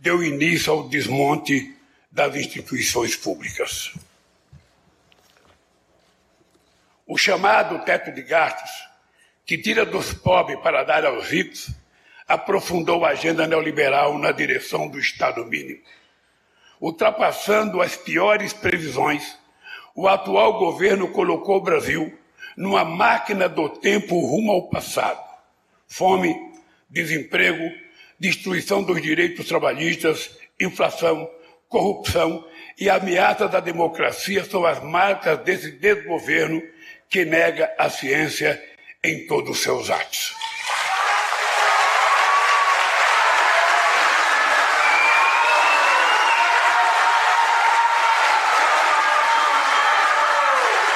deu 0.00 0.22
início 0.22 0.72
ao 0.72 0.88
desmonte 0.88 1.76
das 2.10 2.34
instituições 2.34 3.14
públicas. 3.14 3.92
O 7.12 7.18
chamado 7.18 7.84
teto 7.84 8.10
de 8.10 8.22
gastos, 8.22 8.70
que 9.44 9.58
tira 9.58 9.84
dos 9.84 10.14
pobres 10.14 10.58
para 10.60 10.82
dar 10.82 11.04
aos 11.04 11.28
ricos, 11.28 11.68
aprofundou 12.26 13.04
a 13.04 13.10
agenda 13.10 13.46
neoliberal 13.46 14.16
na 14.16 14.32
direção 14.32 14.88
do 14.88 14.98
Estado 14.98 15.44
mínimo 15.44 15.82
ultrapassando 16.80 17.82
as 17.82 17.94
piores 17.96 18.54
previsões, 18.54 19.38
o 19.94 20.08
atual 20.08 20.58
governo 20.58 21.12
colocou 21.12 21.58
o 21.58 21.62
Brasil 21.62 22.18
numa 22.56 22.82
máquina 22.84 23.46
do 23.46 23.68
tempo 23.68 24.18
rumo 24.18 24.50
ao 24.50 24.68
passado. 24.70 25.22
Fome, 25.86 26.34
desemprego, 26.90 27.70
destruição 28.18 28.82
dos 28.82 29.00
direitos 29.02 29.46
trabalhistas, 29.46 30.36
inflação, 30.58 31.30
corrupção 31.68 32.44
e 32.76 32.90
ameaça 32.90 33.46
da 33.46 33.60
democracia 33.60 34.42
são 34.44 34.64
as 34.64 34.82
marcas 34.82 35.38
desse 35.40 35.70
desgoverno 35.72 36.60
que 37.12 37.26
nega 37.26 37.74
a 37.76 37.90
ciência 37.90 38.58
em 39.04 39.26
todos 39.26 39.50
os 39.50 39.62
seus 39.62 39.90
atos. 39.90 40.34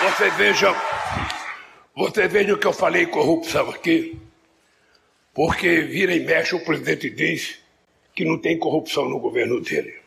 Você 0.04 0.30
veja, 0.30 0.75
você 1.94 2.26
veja 2.26 2.54
o 2.54 2.58
que 2.58 2.66
eu 2.66 2.73
falei 2.73 3.04
corrupção 3.04 3.68
aqui, 3.68 4.18
porque 5.35 5.82
vira 5.82 6.14
e 6.14 6.20
mexe 6.20 6.54
o 6.54 6.64
presidente 6.64 7.11
diz 7.11 7.58
que 8.14 8.25
não 8.25 8.38
tem 8.38 8.58
corrupção 8.58 9.06
no 9.06 9.20
governo 9.20 9.61
dele. 9.61 10.00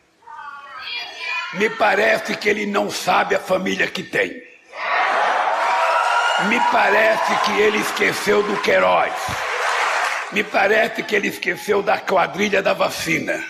Me 1.54 1.70
parece 1.70 2.36
que 2.36 2.48
ele 2.48 2.66
não 2.66 2.90
sabe 2.90 3.36
a 3.36 3.40
família 3.40 3.86
que 3.86 4.02
tem. 4.02 4.49
Me 6.48 6.58
parece 6.72 7.36
que 7.44 7.60
ele 7.60 7.78
esqueceu 7.78 8.42
do 8.42 8.56
Queiroz. 8.62 9.12
Me 10.32 10.42
parece 10.42 11.02
que 11.02 11.14
ele 11.14 11.28
esqueceu 11.28 11.82
da 11.82 11.98
quadrilha 11.98 12.62
da 12.62 12.72
vacina. 12.72 13.44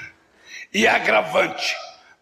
E 0.74 0.86
agravante, 0.86 1.76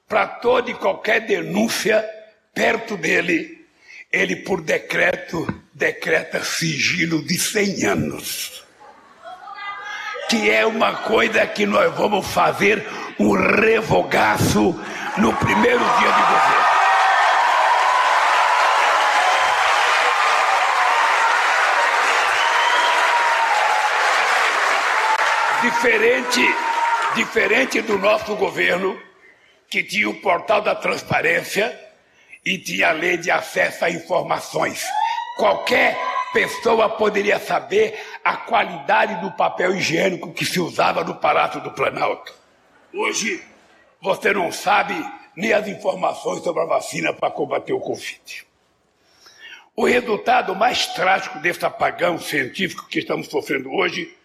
para 0.07 0.27
toda 0.27 0.71
e 0.71 0.75
qualquer 0.75 1.21
denúncia 1.21 2.05
perto 2.53 2.97
dele, 2.97 3.67
ele, 4.13 4.37
por 4.37 4.61
decreto, 4.61 5.47
decreta 5.73 6.43
sigilo 6.45 7.25
de 7.25 7.39
100 7.39 7.85
anos. 7.87 8.65
Que 10.29 10.51
é 10.51 10.67
uma 10.67 10.97
coisa 10.97 11.47
que 11.47 11.65
nós 11.65 11.95
vamos 11.95 12.27
fazer 12.27 12.87
um 13.19 13.33
revogaço 13.33 14.79
no 15.17 15.33
primeiro 15.35 15.79
dia 15.79 16.13
de 16.13 16.23
governo. 16.23 16.68
Diferente, 25.69 26.41
diferente 27.15 27.83
do 27.83 27.99
nosso 27.99 28.35
governo, 28.37 28.99
que 29.69 29.85
tinha 29.85 30.09
o 30.09 30.15
portal 30.15 30.63
da 30.63 30.75
transparência, 30.75 31.79
e 32.43 32.57
tinha 32.57 32.89
a 32.89 32.93
lei 32.93 33.19
de 33.19 33.31
acesso 33.31 33.85
a 33.85 33.91
informações. 33.91 34.83
Qualquer 35.37 35.95
pessoa 36.33 36.89
poderia 36.89 37.39
saber 37.39 38.03
a 38.25 38.35
qualidade 38.35 39.21
do 39.21 39.31
papel 39.33 39.77
higiênico 39.77 40.33
que 40.33 40.47
se 40.47 40.59
usava 40.59 41.05
no 41.05 41.17
Palácio 41.17 41.61
do 41.61 41.71
Planalto. 41.73 42.33
Hoje, 42.95 43.45
você 44.01 44.33
não 44.33 44.51
sabe 44.51 44.95
nem 45.37 45.53
as 45.53 45.69
informações 45.69 46.43
sobre 46.43 46.63
a 46.63 46.67
vacina 46.67 47.13
para 47.13 47.31
combater 47.31 47.75
o 47.75 47.81
Covid. 47.81 48.47
O 49.77 49.85
resultado 49.85 50.57
mais 50.57 50.87
trágico 50.87 51.39
desse 51.41 51.63
apagão 51.67 52.19
científico 52.19 52.89
que 52.89 53.01
estamos 53.01 53.27
sofrendo 53.27 53.71
hoje 53.71 54.17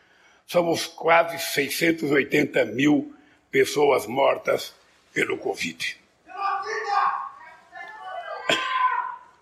são 0.48 0.70
os 0.70 0.86
quase 0.86 1.40
680 1.40 2.66
mil 2.66 3.14
pessoas 3.52 4.06
mortas 4.08 4.74
pelo 5.14 5.38
Covid. 5.38 5.98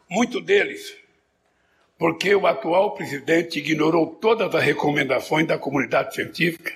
Muito 0.09 0.41
deles, 0.41 0.93
porque 1.97 2.35
o 2.35 2.45
atual 2.45 2.95
presidente 2.95 3.59
ignorou 3.59 4.07
todas 4.07 4.53
as 4.53 4.63
recomendações 4.63 5.47
da 5.47 5.57
comunidade 5.57 6.13
científica, 6.13 6.73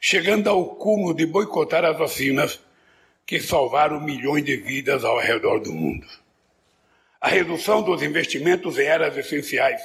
chegando 0.00 0.48
ao 0.48 0.76
cúmulo 0.76 1.12
de 1.12 1.26
boicotar 1.26 1.84
as 1.84 1.98
vacinas 1.98 2.60
que 3.26 3.40
salvaram 3.40 4.00
milhões 4.00 4.44
de 4.44 4.56
vidas 4.56 5.04
ao 5.04 5.18
redor 5.18 5.58
do 5.58 5.72
mundo. 5.72 6.06
A 7.20 7.28
redução 7.28 7.82
dos 7.82 8.00
investimentos 8.00 8.78
em 8.78 8.88
áreas 8.88 9.16
essenciais, 9.16 9.82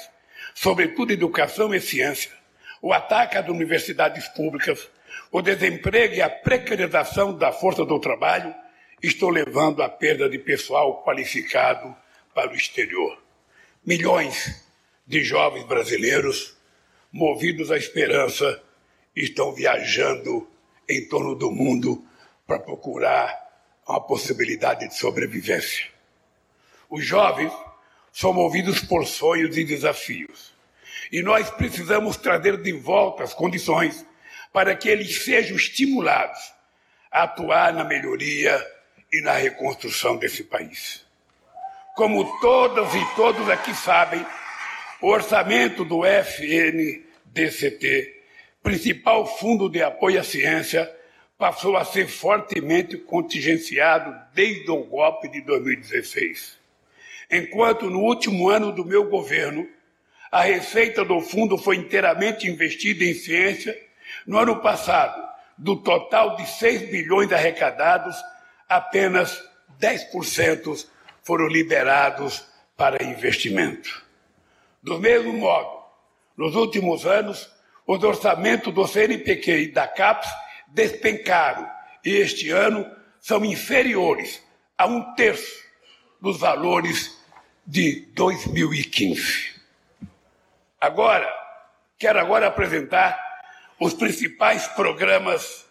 sobretudo 0.54 1.12
educação 1.12 1.74
e 1.74 1.82
ciência, 1.82 2.32
o 2.84 2.92
ataque 2.92 3.38
às 3.38 3.48
universidades 3.48 4.28
públicas, 4.28 4.90
o 5.32 5.42
desemprego 5.42 6.16
e 6.16 6.22
a 6.22 6.30
precarização 6.30 7.34
da 7.34 7.50
força 7.50 7.86
do 7.86 7.98
trabalho 7.98 8.54
estão 9.02 9.30
levando 9.30 9.82
à 9.82 9.88
perda 9.88 10.30
de 10.30 10.38
pessoal 10.38 11.02
qualificado 11.02 11.96
para 12.36 12.52
o 12.52 12.56
exterior. 12.56 13.18
Milhões 13.86 14.68
de 15.08 15.24
jovens 15.24 15.64
brasileiros, 15.64 16.58
movidos 17.10 17.72
à 17.72 17.78
esperança, 17.78 18.62
estão 19.16 19.54
viajando 19.54 20.46
em 20.90 21.08
torno 21.08 21.36
do 21.36 21.50
mundo 21.50 22.06
para 22.46 22.60
procurar 22.60 23.34
uma 23.88 24.02
possibilidade 24.02 24.90
de 24.90 24.98
sobrevivência. 24.98 25.88
Os 26.90 27.06
jovens 27.06 27.54
são 28.12 28.34
movidos 28.34 28.82
por 28.82 29.08
sonhos 29.08 29.58
e 29.58 29.64
desafios. 29.64 30.53
E 31.14 31.22
nós 31.22 31.48
precisamos 31.52 32.18
trazer 32.18 32.58
de 32.58 32.74
volta 32.74 33.24
as 33.24 33.36
condições 33.36 34.04
para 34.52 34.76
que 34.76 34.90
eles 34.90 35.24
sejam 35.24 35.56
estimulados 35.56 36.40
a 37.12 37.22
atuar 37.26 37.72
na 37.72 37.84
melhoria 37.84 38.60
e 39.12 39.22
na 39.22 39.34
reconstrução 39.34 40.18
desse 40.18 40.44
país. 40.44 41.06
Como 41.96 42.40
todas 42.40 42.96
e 42.96 43.16
todos 43.16 43.48
aqui 43.48 43.76
sabem, 43.76 44.26
o 45.00 45.08
orçamento 45.08 45.86
do 45.86 46.04
FNDCT, 46.04 47.04
principal 48.64 49.28
fundo 49.38 49.70
de 49.70 49.84
apoio 49.84 50.20
à 50.20 50.24
ciência, 50.24 50.92
passou 51.38 51.78
a 51.78 51.86
ser 51.86 52.08
fortemente 52.08 52.98
contingenciado 52.98 54.20
desde 54.34 54.72
o 54.72 54.84
golpe 54.84 55.28
de 55.28 55.42
2016. 55.42 56.58
Enquanto 57.30 57.88
no 57.88 58.00
último 58.00 58.50
ano 58.50 58.72
do 58.72 58.84
meu 58.84 59.08
governo, 59.08 59.70
a 60.34 60.42
receita 60.42 61.06
do 61.06 61.22
fundo 61.22 61.60
foi 61.60 61.76
inteiramente 61.76 62.50
investida 62.50 63.06
em 63.06 63.14
ciência, 63.14 63.80
no 64.26 64.40
ano 64.40 64.60
passado, 64.62 65.24
do 65.56 65.76
total 65.76 66.36
de 66.36 66.48
6 66.48 66.90
bilhões 66.90 67.32
arrecadados, 67.32 68.16
apenas 68.68 69.40
10% 69.80 70.88
foram 71.22 71.46
liberados 71.46 72.44
para 72.76 73.06
investimento. 73.06 74.04
Do 74.82 75.00
mesmo 75.00 75.34
modo, 75.34 75.84
nos 76.36 76.56
últimos 76.56 77.06
anos, 77.06 77.48
os 77.86 78.04
orçamentos 78.04 78.74
do 78.74 78.88
CNPq 78.88 79.52
e 79.52 79.72
da 79.72 79.88
CAPES 79.88 80.32
despencaram 80.70 81.70
e 82.04 82.10
este 82.10 82.50
ano 82.50 82.90
são 83.22 83.46
inferiores 83.46 84.42
a 84.76 84.88
um 84.88 85.14
terço 85.14 85.64
dos 86.20 86.40
valores 86.40 87.16
de 87.68 88.08
2015. 88.16 89.53
Agora, 90.84 91.34
quero 91.98 92.20
agora 92.20 92.48
apresentar 92.48 93.18
os 93.80 93.94
principais 93.94 94.68
programas 94.68 95.66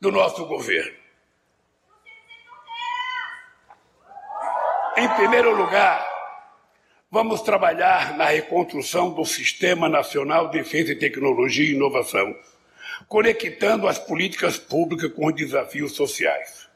do 0.00 0.10
nosso 0.10 0.44
governo. 0.44 0.98
Em 4.96 5.08
primeiro 5.10 5.54
lugar, 5.54 6.04
vamos 7.08 7.42
trabalhar 7.42 8.16
na 8.16 8.24
reconstrução 8.24 9.14
do 9.14 9.24
Sistema 9.24 9.88
Nacional 9.88 10.48
de 10.48 10.58
Defesa 10.58 10.90
e 10.90 10.98
Tecnologia 10.98 11.64
e 11.64 11.76
Inovação 11.76 12.34
conectando 13.06 13.86
as 13.86 14.00
políticas 14.00 14.58
públicas 14.58 15.12
com 15.12 15.28
os 15.28 15.34
desafios 15.36 15.94
sociais. 15.94 16.68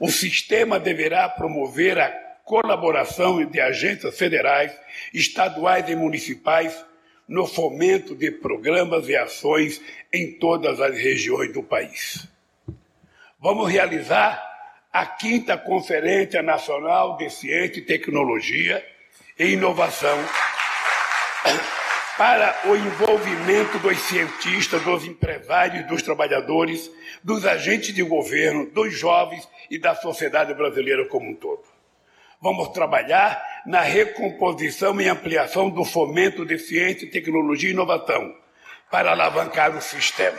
O 0.00 0.10
sistema 0.10 0.80
deverá 0.80 1.28
promover 1.28 2.00
a 2.00 2.10
colaboração 2.42 3.44
de 3.46 3.60
agências 3.60 4.18
federais, 4.18 4.76
estaduais 5.14 5.88
e 5.88 5.94
municipais 5.94 6.84
no 7.28 7.46
fomento 7.46 8.14
de 8.14 8.30
programas 8.30 9.08
e 9.08 9.14
ações 9.14 9.80
em 10.12 10.32
todas 10.38 10.80
as 10.80 10.96
regiões 10.96 11.52
do 11.52 11.62
país. 11.62 12.26
Vamos 13.38 13.70
realizar 13.70 14.42
a 14.92 15.04
quinta 15.04 15.56
Conferência 15.56 16.42
Nacional 16.42 17.18
de 17.18 17.28
Ciência 17.28 17.78
e 17.78 17.84
Tecnologia 17.84 18.84
e 19.38 19.52
Inovação 19.52 20.18
para 22.16 22.62
o 22.64 22.74
envolvimento 22.74 23.78
dos 23.78 23.96
cientistas, 24.00 24.82
dos 24.82 25.04
empresários, 25.04 25.86
dos 25.86 26.02
trabalhadores, 26.02 26.90
dos 27.22 27.46
agentes 27.46 27.94
de 27.94 28.02
governo, 28.02 28.66
dos 28.70 28.92
jovens 28.98 29.48
e 29.70 29.78
da 29.78 29.94
sociedade 29.94 30.52
brasileira 30.54 31.06
como 31.06 31.30
um 31.30 31.34
todo. 31.34 31.62
Vamos 32.40 32.68
trabalhar 32.68 33.42
na 33.66 33.80
recomposição 33.80 35.00
e 35.00 35.08
ampliação 35.08 35.68
do 35.68 35.84
fomento 35.84 36.46
de 36.46 36.56
ciência, 36.56 37.10
tecnologia 37.10 37.70
e 37.70 37.72
inovação 37.72 38.32
para 38.90 39.10
alavancar 39.10 39.76
o 39.76 39.80
sistema. 39.80 40.38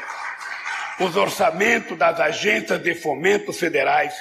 Os 0.99 1.17
orçamentos 1.17 1.97
das 1.97 2.19
agências 2.19 2.81
de 2.81 2.95
fomento 2.95 3.51
federais, 3.51 4.13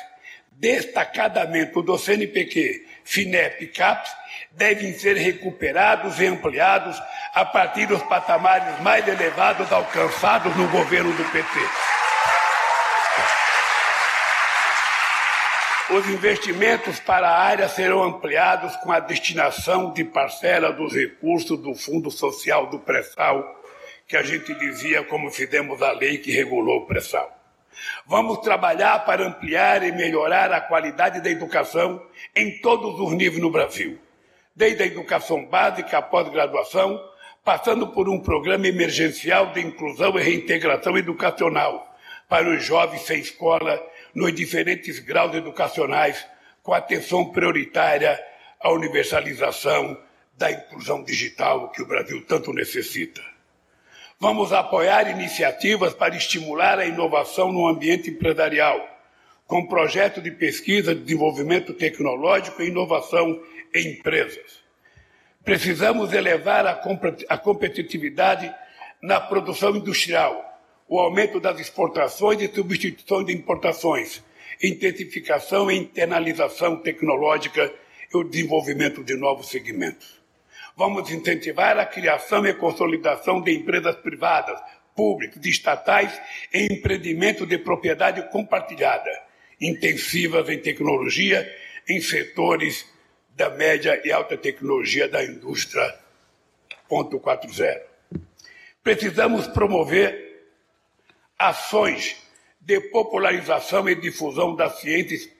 destacadamente 0.52 1.80
do 1.80 1.96
CNPq, 1.96 2.84
FINEP 3.04 3.64
e 3.64 3.68
CAPES, 3.68 4.10
devem 4.52 4.92
ser 4.92 5.16
recuperados 5.16 6.20
e 6.20 6.26
ampliados 6.26 7.00
a 7.32 7.44
partir 7.44 7.86
dos 7.86 8.02
patamares 8.02 8.80
mais 8.80 9.06
elevados 9.06 9.70
alcançados 9.72 10.54
no 10.56 10.68
governo 10.68 11.12
do 11.12 11.24
PT. 11.30 11.97
Os 15.90 16.06
investimentos 16.06 17.00
para 17.00 17.30
a 17.30 17.38
área 17.38 17.66
serão 17.66 18.02
ampliados 18.02 18.76
com 18.76 18.92
a 18.92 19.00
destinação 19.00 19.90
de 19.90 20.04
parcela 20.04 20.70
dos 20.70 20.92
recursos 20.92 21.58
do 21.58 21.74
Fundo 21.74 22.10
Social 22.10 22.66
do 22.66 22.78
Pré-Sal, 22.78 23.58
que 24.06 24.14
a 24.14 24.22
gente 24.22 24.52
dizia 24.54 25.02
como 25.02 25.30
fizemos 25.30 25.80
a 25.80 25.92
lei 25.92 26.18
que 26.18 26.30
regulou 26.30 26.82
o 26.82 26.86
pré-sal. 26.86 27.34
Vamos 28.06 28.38
trabalhar 28.40 29.06
para 29.06 29.26
ampliar 29.26 29.82
e 29.82 29.90
melhorar 29.90 30.52
a 30.52 30.60
qualidade 30.60 31.22
da 31.22 31.30
educação 31.30 32.04
em 32.36 32.60
todos 32.60 33.00
os 33.00 33.12
níveis 33.14 33.40
no 33.40 33.50
Brasil, 33.50 33.98
desde 34.54 34.82
a 34.82 34.86
educação 34.86 35.46
básica 35.46 35.96
à 35.96 36.02
pós-graduação, 36.02 37.00
passando 37.42 37.86
por 37.88 38.10
um 38.10 38.20
programa 38.20 38.68
emergencial 38.68 39.52
de 39.52 39.62
inclusão 39.62 40.18
e 40.18 40.22
reintegração 40.22 40.98
educacional 40.98 41.88
para 42.28 42.46
os 42.50 42.62
jovens 42.62 43.06
sem 43.06 43.20
escola 43.20 43.82
nos 44.14 44.34
diferentes 44.34 44.98
graus 44.98 45.34
educacionais, 45.34 46.26
com 46.62 46.72
atenção 46.72 47.30
prioritária 47.30 48.18
à 48.60 48.70
universalização 48.72 50.00
da 50.36 50.50
inclusão 50.50 51.02
digital 51.02 51.70
que 51.70 51.82
o 51.82 51.86
Brasil 51.86 52.24
tanto 52.26 52.52
necessita. 52.52 53.22
Vamos 54.20 54.52
apoiar 54.52 55.10
iniciativas 55.10 55.94
para 55.94 56.16
estimular 56.16 56.78
a 56.78 56.86
inovação 56.86 57.52
no 57.52 57.66
ambiente 57.66 58.10
empresarial, 58.10 58.86
com 59.46 59.66
projetos 59.66 60.22
de 60.22 60.30
pesquisa, 60.30 60.94
desenvolvimento 60.94 61.72
tecnológico 61.72 62.62
e 62.62 62.68
inovação 62.68 63.40
em 63.74 63.92
empresas 63.92 64.68
Precisamos 65.48 66.12
elevar 66.12 66.66
a 66.66 67.38
competitividade 67.38 68.54
na 69.00 69.18
produção 69.18 69.74
industrial, 69.74 70.44
o 70.88 70.98
aumento 70.98 71.38
das 71.38 71.60
exportações 71.60 72.40
e 72.40 72.48
substituição 72.48 73.22
de 73.22 73.34
importações, 73.34 74.22
intensificação 74.62 75.70
e 75.70 75.76
internalização 75.76 76.76
tecnológica 76.76 77.72
e 78.12 78.16
o 78.16 78.24
desenvolvimento 78.24 79.04
de 79.04 79.14
novos 79.14 79.48
segmentos. 79.48 80.18
Vamos 80.74 81.10
incentivar 81.10 81.78
a 81.78 81.84
criação 81.84 82.46
e 82.46 82.54
consolidação 82.54 83.42
de 83.42 83.52
empresas 83.52 83.96
privadas, 83.96 84.58
públicas 84.96 85.44
e 85.44 85.50
estatais 85.50 86.20
em 86.52 86.66
empreendimento 86.72 87.44
de 87.44 87.58
propriedade 87.58 88.22
compartilhada, 88.30 89.10
intensivas 89.60 90.48
em 90.48 90.58
tecnologia, 90.58 91.46
em 91.88 92.00
setores 92.00 92.86
da 93.36 93.50
média 93.50 94.00
e 94.04 94.10
alta 94.10 94.36
tecnologia 94.36 95.08
da 95.08 95.22
indústria 95.22 95.94
4.0. 96.90 97.80
Precisamos 98.82 99.46
promover 99.48 100.27
ações 101.38 102.16
de 102.60 102.80
popularização 102.80 103.88
e 103.88 103.94
difusão 103.94 104.56
da 104.56 104.68
ciência 104.70 105.30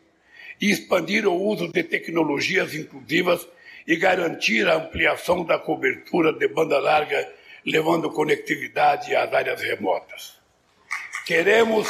e 0.61 0.71
expandir 0.71 1.27
o 1.27 1.35
uso 1.35 1.69
de 1.69 1.83
tecnologias 1.83 2.75
inclusivas 2.75 3.47
e 3.87 3.97
garantir 3.97 4.69
a 4.69 4.77
ampliação 4.77 5.45
da 5.45 5.59
cobertura 5.59 6.33
de 6.33 6.47
banda 6.49 6.79
larga, 6.79 7.33
levando 7.65 8.11
conectividade 8.11 9.15
às 9.15 9.33
áreas 9.33 9.61
remotas. 9.63 10.39
Queremos 11.27 11.89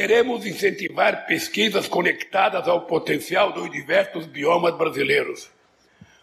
Queremos 0.00 0.46
incentivar 0.46 1.26
pesquisas 1.26 1.86
conectadas 1.86 2.66
ao 2.66 2.86
potencial 2.86 3.52
dos 3.52 3.70
diversos 3.70 4.24
biomas 4.24 4.74
brasileiros, 4.74 5.50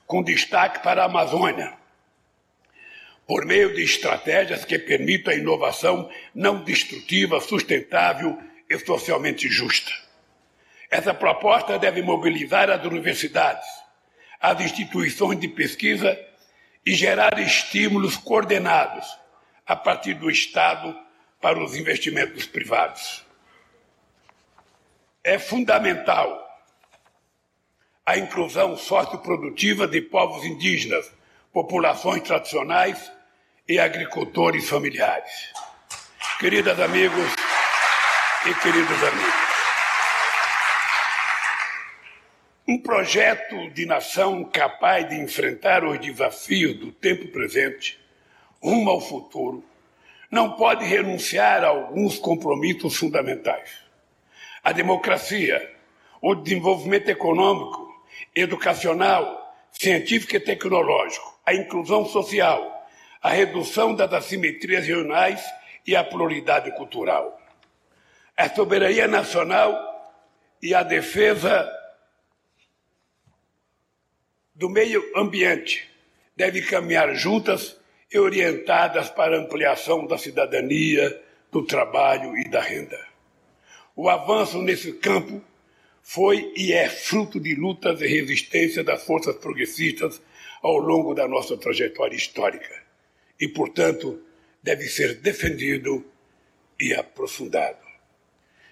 com 0.07 0.23
destaque 0.23 0.81
para 0.81 1.03
a 1.03 1.05
Amazônia, 1.05 1.75
por 3.27 3.45
meio 3.45 3.75
de 3.75 3.83
estratégias 3.83 4.65
que 4.65 4.79
permitam 4.79 5.31
a 5.31 5.37
inovação 5.37 6.09
não 6.33 6.63
destrutiva, 6.63 7.39
sustentável 7.39 8.41
e 8.67 8.79
socialmente 8.79 9.47
justa. 9.47 9.91
Essa 10.89 11.13
proposta 11.13 11.77
deve 11.77 12.01
mobilizar 12.01 12.71
as 12.71 12.83
universidades, 12.83 13.67
as 14.41 14.59
instituições 14.59 15.39
de 15.39 15.49
pesquisa 15.49 16.19
e 16.83 16.95
gerar 16.95 17.39
estímulos 17.39 18.17
coordenados 18.17 19.05
a 19.67 19.75
partir 19.75 20.15
do 20.15 20.31
Estado 20.31 20.99
para 21.39 21.63
os 21.63 21.75
investimentos 21.75 22.47
privados. 22.47 23.26
É 25.23 25.37
fundamental 25.37 26.47
a 28.05 28.17
inclusão 28.17 28.77
socioprodutiva 28.77 29.85
de 29.85 30.01
povos 30.01 30.45
indígenas, 30.45 31.11
populações 31.51 32.23
tradicionais 32.23 33.11
e 33.67 33.77
agricultores 33.77 34.69
familiares. 34.69 35.51
Queridas 36.39 36.79
amigos 36.79 37.33
e 38.45 38.53
queridos 38.61 39.03
amigos, 39.03 39.47
um 42.67 42.77
projeto 42.77 43.69
de 43.71 43.85
nação 43.85 44.43
capaz 44.45 45.09
de 45.09 45.15
enfrentar 45.15 45.83
os 45.83 45.99
desafios 45.99 46.77
do 46.77 46.91
tempo 46.91 47.27
presente, 47.29 47.99
rumo 48.61 48.89
ao 48.89 49.01
futuro, 49.01 49.63
não 50.29 50.53
pode 50.53 50.85
renunciar 50.85 51.63
a 51.63 51.67
alguns 51.67 52.19
compromissos 52.19 52.95
fundamentais. 52.95 53.86
A 54.67 54.73
democracia, 54.73 55.75
o 56.21 56.35
desenvolvimento 56.35 57.07
econômico, 57.07 57.87
educacional, 58.35 59.55
científico 59.71 60.35
e 60.35 60.41
tecnológico, 60.41 61.39
a 61.45 61.53
inclusão 61.53 62.03
social, 62.03 62.85
a 63.21 63.29
redução 63.29 63.95
das 63.95 64.11
assimetrias 64.11 64.85
regionais 64.85 65.41
e 65.85 65.95
a 65.95 66.03
pluralidade 66.03 66.69
cultural. 66.75 67.41
A 68.35 68.49
soberania 68.49 69.07
nacional 69.07 69.73
e 70.61 70.75
a 70.75 70.83
defesa 70.83 71.65
do 74.53 74.69
meio 74.69 75.01
ambiente 75.15 75.89
devem 76.35 76.61
caminhar 76.61 77.15
juntas 77.15 77.79
e 78.11 78.19
orientadas 78.19 79.09
para 79.09 79.37
a 79.37 79.39
ampliação 79.39 80.05
da 80.05 80.17
cidadania, 80.17 81.23
do 81.49 81.65
trabalho 81.65 82.37
e 82.37 82.49
da 82.49 82.59
renda. 82.59 83.06
O 83.99 84.09
avanço 84.09 84.61
nesse 84.61 84.93
campo 84.93 85.41
foi 86.03 86.53
e 86.55 86.71
é 86.71 86.87
fruto 86.87 87.39
de 87.39 87.55
lutas 87.55 87.99
e 87.99 88.05
resistência 88.05 88.83
das 88.83 89.03
forças 89.03 89.35
progressistas 89.37 90.21
ao 90.61 90.77
longo 90.77 91.15
da 91.15 91.27
nossa 91.27 91.57
trajetória 91.57 92.15
histórica 92.15 92.83
e, 93.41 93.47
portanto, 93.47 94.21
deve 94.61 94.85
ser 94.85 95.15
defendido 95.15 96.05
e 96.79 96.93
aprofundado. 96.93 97.79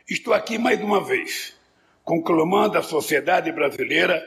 Estou 0.08 0.32
aqui 0.32 0.60
mais 0.60 0.80
uma 0.80 1.04
vez, 1.04 1.56
conclamando 2.04 2.78
a 2.78 2.84
sociedade 2.84 3.52
brasileira 3.52 4.24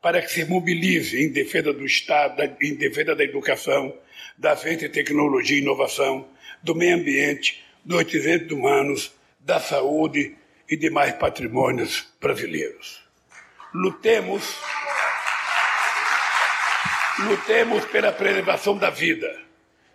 para 0.00 0.22
que 0.22 0.30
se 0.30 0.44
mobilize 0.44 1.20
em 1.20 1.32
defesa 1.32 1.72
do 1.72 1.84
Estado, 1.84 2.40
em 2.62 2.76
defesa 2.76 3.16
da 3.16 3.24
educação, 3.24 3.92
da 4.38 4.56
ciência, 4.56 4.88
tecnologia 4.88 5.56
e 5.56 5.60
inovação, 5.60 6.28
do 6.62 6.72
meio 6.72 6.94
ambiente, 6.94 7.64
dos 7.84 8.06
direitos 8.06 8.56
humanos, 8.56 9.15
da 9.46 9.60
saúde 9.60 10.36
e 10.68 10.76
demais 10.76 11.14
patrimônios 11.14 12.12
brasileiros. 12.20 13.00
Lutemos, 13.72 14.58
lutemos 17.20 17.84
pela 17.84 18.10
preservação 18.10 18.76
da 18.76 18.90
vida, 18.90 19.32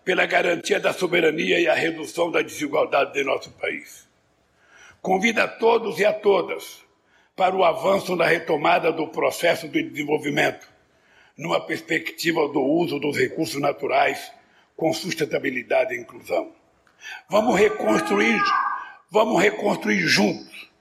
pela 0.06 0.26
garantia 0.26 0.80
da 0.80 0.94
soberania 0.94 1.60
e 1.60 1.68
a 1.68 1.74
redução 1.74 2.32
da 2.32 2.42
desigualdade 2.42 3.12
de 3.12 3.26
nosso 3.26 3.52
país. 3.52 4.08
Convido 5.02 5.42
a 5.42 5.48
todos 5.50 6.00
e 6.00 6.06
a 6.06 6.14
todas 6.14 6.82
para 7.36 7.54
o 7.54 7.66
avanço 7.66 8.16
na 8.16 8.26
retomada 8.26 8.90
do 8.90 9.10
processo 9.10 9.68
de 9.68 9.84
desenvolvimento, 9.84 10.66
numa 11.38 11.60
perspectiva 11.60 12.48
do 12.48 12.62
uso 12.62 13.00
dos 13.00 13.18
recursos 13.18 13.60
naturais 13.60 14.32
com 14.78 14.94
sustentabilidade 14.94 15.94
e 15.94 16.00
inclusão. 16.00 16.54
Vamos 17.30 17.60
reconstruir, 17.60 18.40
vamos 19.12 19.42
reconstruir 19.42 20.08
juntos 20.08 20.72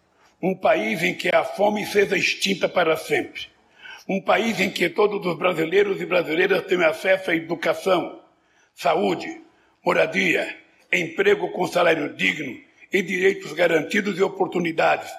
um 0.41 0.55
país 0.55 1.03
em 1.03 1.15
que 1.15 1.29
a 1.35 1.45
fome 1.45 1.85
seja 1.85 2.17
extinta 2.17 2.69
para 2.69 2.97
sempre. 2.97 3.49
Um 4.09 4.21
país 4.23 4.59
em 4.61 4.71
que 4.71 4.89
todos 4.89 5.27
os 5.27 5.37
brasileiros 5.37 6.01
e 6.01 6.07
brasileiras 6.07 6.65
tenham 6.65 6.89
acesso 6.89 7.31
à 7.31 7.35
educação, 7.35 8.23
saúde, 8.75 9.43
moradia, 9.85 10.57
emprego 10.91 11.51
com 11.51 11.67
salário 11.67 12.15
digno 12.15 12.59
e 12.93 13.03
direitos 13.03 13.53
garantidos 13.53 14.19
e 14.19 14.23
oportunidades 14.23 15.11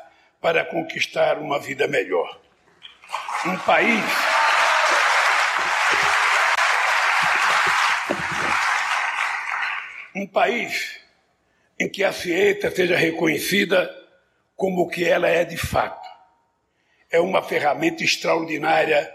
para 0.42 0.66
conquistar 0.66 1.38
uma 1.38 1.60
vida 1.60 1.88
melhor. 1.88 2.40
Um 3.46 3.58
país 3.58 4.04
um 10.16 10.28
país 10.28 11.01
em 11.82 11.90
que 11.90 12.04
a 12.04 12.14
ciência 12.14 12.70
seja 12.70 12.96
reconhecida 12.96 13.90
como 14.56 14.84
o 14.84 14.88
que 14.88 15.04
ela 15.04 15.28
é 15.28 15.44
de 15.44 15.58
fato. 15.58 16.08
É 17.10 17.20
uma 17.20 17.42
ferramenta 17.42 18.04
extraordinária 18.04 19.12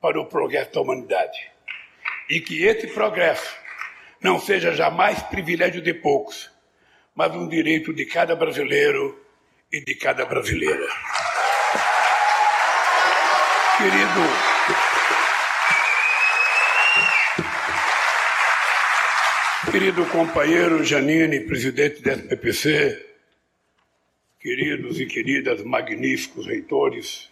para 0.00 0.20
o 0.20 0.26
progresso 0.26 0.72
da 0.72 0.82
humanidade. 0.82 1.50
E 2.30 2.40
que 2.40 2.64
esse 2.64 2.86
progresso 2.86 3.56
não 4.20 4.38
seja 4.38 4.72
jamais 4.72 5.20
privilégio 5.24 5.82
de 5.82 5.92
poucos, 5.94 6.48
mas 7.12 7.34
um 7.34 7.48
direito 7.48 7.92
de 7.92 8.06
cada 8.06 8.36
brasileiro 8.36 9.20
e 9.72 9.80
de 9.84 9.96
cada 9.96 10.24
brasileira. 10.24 10.86
Querido, 13.78 14.55
querido 19.78 20.06
companheiro 20.06 20.82
Janine, 20.82 21.40
presidente 21.40 22.00
da 22.00 22.14
SPPC, 22.14 23.06
queridos 24.40 24.98
e 24.98 25.04
queridas 25.04 25.62
magníficos 25.62 26.46
reitores, 26.46 27.30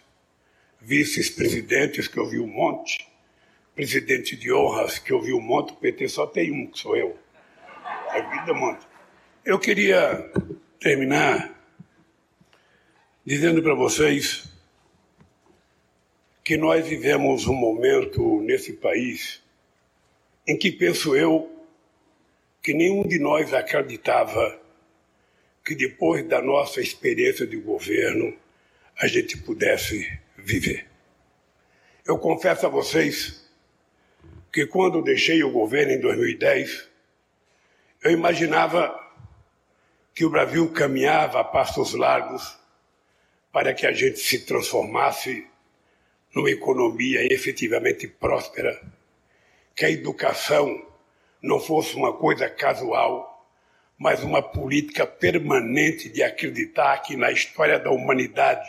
vices-presidentes, 0.79 2.07
que 2.07 2.19
eu 2.19 2.29
vi 2.29 2.39
um 2.39 2.45
monte, 2.45 3.09
presidente 3.73 4.35
de 4.35 4.53
honras, 4.53 4.99
que 4.99 5.11
eu 5.11 5.19
vi 5.19 5.33
um 5.33 5.41
monte, 5.41 5.73
o 5.73 5.75
PT 5.77 6.07
só 6.07 6.27
tem 6.27 6.51
um, 6.51 6.67
que 6.67 6.77
sou 6.77 6.95
eu. 6.95 7.17
A 8.11 8.19
vida 8.19 8.53
monte. 8.53 8.85
Eu 9.43 9.57
queria 9.57 10.31
terminar 10.79 11.51
dizendo 13.25 13.63
para 13.63 13.73
vocês 13.73 14.47
que 16.43 16.55
nós 16.57 16.87
vivemos 16.87 17.47
um 17.47 17.55
momento 17.55 18.39
nesse 18.41 18.73
país 18.73 19.41
em 20.47 20.55
que 20.55 20.71
penso 20.71 21.15
eu 21.15 21.54
que 22.65 22.73
nenhum 22.73 23.07
de 23.07 23.19
nós 23.19 23.53
acreditava 23.53 24.59
que 25.63 25.75
depois 25.75 26.27
da 26.27 26.41
nossa 26.41 26.81
experiência 26.81 27.45
de 27.45 27.57
governo 27.57 28.35
a 28.97 29.05
gente 29.05 29.37
pudesse 29.37 30.11
viver. 30.35 30.87
Eu 32.03 32.17
confesso 32.17 32.65
a 32.65 32.69
vocês 32.69 33.47
que 34.51 34.65
quando 34.65 35.03
deixei 35.03 35.43
o 35.43 35.51
governo 35.51 35.91
em 35.91 35.99
2010, 35.99 36.89
eu 38.03 38.09
imaginava 38.09 38.99
que 40.15 40.25
o 40.25 40.31
Brasil 40.31 40.67
caminhava 40.71 41.41
a 41.41 41.43
passos 41.43 41.93
largos 41.93 42.57
para 43.51 43.75
que 43.75 43.85
a 43.85 43.91
gente 43.91 44.17
se 44.17 44.43
transformasse 44.43 45.47
numa 46.33 46.49
economia 46.49 47.31
efetivamente 47.31 48.07
próspera, 48.07 48.81
que 49.75 49.85
a 49.85 49.91
educação 49.91 50.94
não 51.45 51.59
fosse 51.59 51.95
uma 51.95 52.11
coisa 52.11 52.49
casual, 52.49 53.47
mas 53.97 54.23
uma 54.23 54.41
política 54.41 55.05
permanente 55.05 56.09
de 56.09 56.23
acreditar 56.23 56.97
que 57.03 57.15
na 57.15 57.31
história 57.31 57.79
da 57.79 57.91
humanidade 57.91 58.67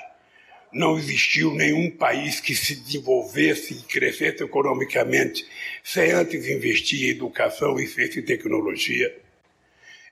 não 0.70 0.98
existiu 0.98 1.54
nenhum 1.54 1.90
país 1.90 2.38
que 2.38 2.54
se 2.54 2.76
desenvolvesse 2.76 3.72
e 3.72 3.82
crescesse 3.82 4.44
economicamente 4.44 5.46
sem 5.82 6.12
antes 6.12 6.46
investir 6.46 7.08
em 7.08 7.10
educação 7.12 7.80
e 7.80 7.86
ciência 7.86 8.20
e 8.20 8.22
tecnologia. 8.22 9.16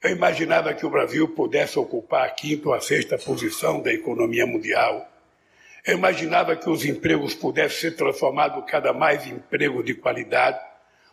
Eu 0.02 0.10
imaginava 0.10 0.72
que 0.72 0.86
o 0.86 0.90
Brasil 0.90 1.28
pudesse 1.28 1.78
ocupar 1.78 2.26
a 2.26 2.30
quinta 2.30 2.68
ou 2.68 2.74
a 2.74 2.80
sexta 2.80 3.18
posição 3.18 3.82
da 3.82 3.92
economia 3.92 4.46
mundial. 4.46 5.06
Eu 5.86 5.98
imaginava 5.98 6.56
que 6.56 6.70
os 6.70 6.82
empregos 6.84 7.34
pudessem 7.34 7.90
ser 7.90 7.96
transformados 7.96 8.64
cada 8.66 8.92
mais 8.94 9.26
em 9.26 9.32
empregos 9.32 9.84
de 9.84 9.94
qualidade, 9.94 10.58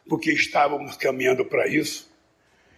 porque 0.08 0.32
estávamos 0.32 0.96
caminhando 0.98 1.46
para 1.46 1.68
isso. 1.68 2.12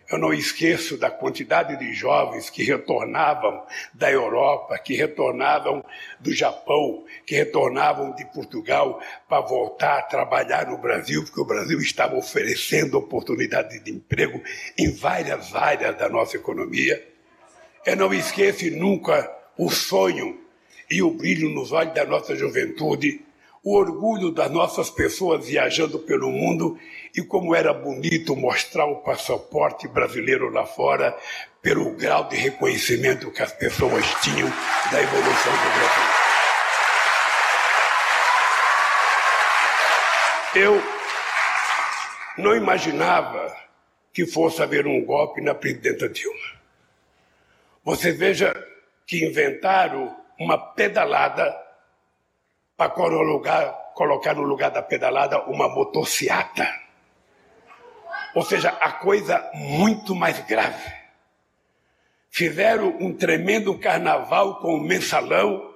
Eu 0.09 0.17
não 0.17 0.33
esqueço 0.33 0.97
da 0.97 1.09
quantidade 1.09 1.77
de 1.79 1.93
jovens 1.93 2.49
que 2.49 2.61
retornavam 2.63 3.65
da 3.93 4.11
Europa, 4.11 4.77
que 4.77 4.95
retornavam 4.95 5.83
do 6.19 6.33
Japão, 6.33 7.05
que 7.25 7.35
retornavam 7.35 8.13
de 8.13 8.25
Portugal 8.25 9.01
para 9.27 9.41
voltar 9.41 9.99
a 9.99 10.03
trabalhar 10.03 10.67
no 10.67 10.77
Brasil, 10.77 11.23
porque 11.23 11.39
o 11.39 11.45
Brasil 11.45 11.79
estava 11.79 12.15
oferecendo 12.17 12.97
oportunidades 12.97 13.81
de 13.83 13.91
emprego 13.91 14.41
em 14.77 14.91
várias 14.91 15.55
áreas 15.55 15.97
da 15.97 16.09
nossa 16.09 16.35
economia. 16.35 17.01
Eu 17.85 17.95
não 17.95 18.13
esqueço 18.13 18.69
nunca 18.71 19.31
o 19.57 19.69
sonho 19.71 20.39
e 20.89 21.01
o 21.01 21.11
brilho 21.11 21.49
nos 21.49 21.71
olhos 21.71 21.93
da 21.93 22.05
nossa 22.05 22.35
juventude 22.35 23.25
o 23.63 23.77
orgulho 23.77 24.29
das 24.29 24.51
nossas 24.51 24.89
pessoas 24.89 25.47
viajando 25.47 25.97
pelo 25.97 26.29
mundo 26.29 26.77
e 27.15 27.21
como 27.21 27.55
era 27.55 27.73
bonito 27.73 28.35
mostrar 28.35 28.85
o 28.85 28.97
passaporte 28.97 29.87
brasileiro 29.87 30.49
lá 30.49 30.65
fora 30.65 31.17
pelo 31.61 31.95
grau 31.95 32.27
de 32.27 32.35
reconhecimento 32.35 33.31
que 33.31 33.41
as 33.41 33.53
pessoas 33.53 34.05
tinham 34.21 34.49
da 34.91 35.01
evolução 35.01 35.53
do 35.53 35.69
Brasil. 35.79 36.23
Eu 40.55 40.83
não 42.37 42.55
imaginava 42.55 43.55
que 44.11 44.25
fosse 44.25 44.61
haver 44.61 44.85
um 44.85 45.03
golpe 45.05 45.41
na 45.41 45.55
presidenta 45.55 46.09
Dilma. 46.09 46.53
Você 47.85 48.11
veja 48.11 48.53
que 49.07 49.25
inventaram 49.25 50.15
uma 50.37 50.57
pedalada 50.57 51.62
para 52.75 52.89
colocar 52.89 54.33
no 54.35 54.43
lugar 54.43 54.71
da 54.71 54.81
pedalada 54.81 55.43
uma 55.43 55.69
motociata. 55.69 56.67
Ou 58.35 58.43
seja, 58.43 58.69
a 58.69 58.91
coisa 58.91 59.47
muito 59.53 60.15
mais 60.15 60.39
grave. 60.45 60.91
Fizeram 62.31 62.97
um 62.99 63.13
tremendo 63.13 63.77
carnaval 63.77 64.59
com 64.59 64.75
o 64.75 64.81
mensalão 64.81 65.71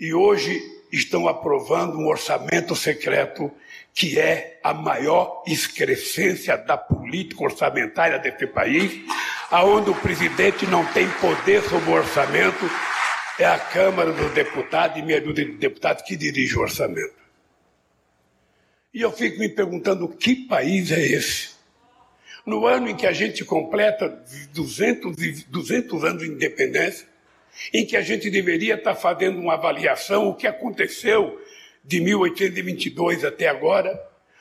e 0.00 0.12
hoje 0.12 0.60
estão 0.92 1.28
aprovando 1.28 1.98
um 1.98 2.08
orçamento 2.08 2.74
secreto 2.74 3.52
que 3.94 4.18
é 4.18 4.58
a 4.62 4.74
maior 4.74 5.42
excrescência 5.46 6.56
da 6.56 6.76
política 6.76 7.44
orçamentária 7.44 8.18
desse 8.18 8.46
país, 8.46 8.92
aonde 9.50 9.88
o 9.88 9.94
presidente 9.94 10.66
não 10.66 10.84
tem 10.92 11.08
poder 11.12 11.62
sobre 11.62 11.90
o 11.90 11.94
orçamento 11.94 12.68
é 13.38 13.44
a 13.44 13.58
Câmara 13.58 14.12
dos 14.12 14.32
Deputados 14.32 14.98
e 14.98 15.02
meia 15.02 15.20
dúzia 15.20 15.44
de 15.44 15.52
deputados 15.52 16.02
que 16.02 16.16
dirige 16.16 16.56
o 16.56 16.62
orçamento. 16.62 17.14
E 18.94 19.02
eu 19.02 19.12
fico 19.12 19.38
me 19.38 19.48
perguntando 19.48 20.08
que 20.08 20.34
país 20.46 20.90
é 20.90 21.00
esse? 21.00 21.50
No 22.46 22.64
ano 22.66 22.88
em 22.88 22.96
que 22.96 23.06
a 23.06 23.12
gente 23.12 23.44
completa 23.44 24.24
200, 24.54 25.44
200 25.48 26.04
anos 26.04 26.22
de 26.22 26.30
independência, 26.30 27.06
em 27.74 27.84
que 27.84 27.96
a 27.96 28.00
gente 28.00 28.30
deveria 28.30 28.76
estar 28.76 28.94
fazendo 28.94 29.38
uma 29.38 29.54
avaliação 29.54 30.28
o 30.28 30.34
que 30.34 30.46
aconteceu 30.46 31.38
de 31.84 32.00
1822 32.00 33.24
até 33.24 33.48
agora, 33.48 34.00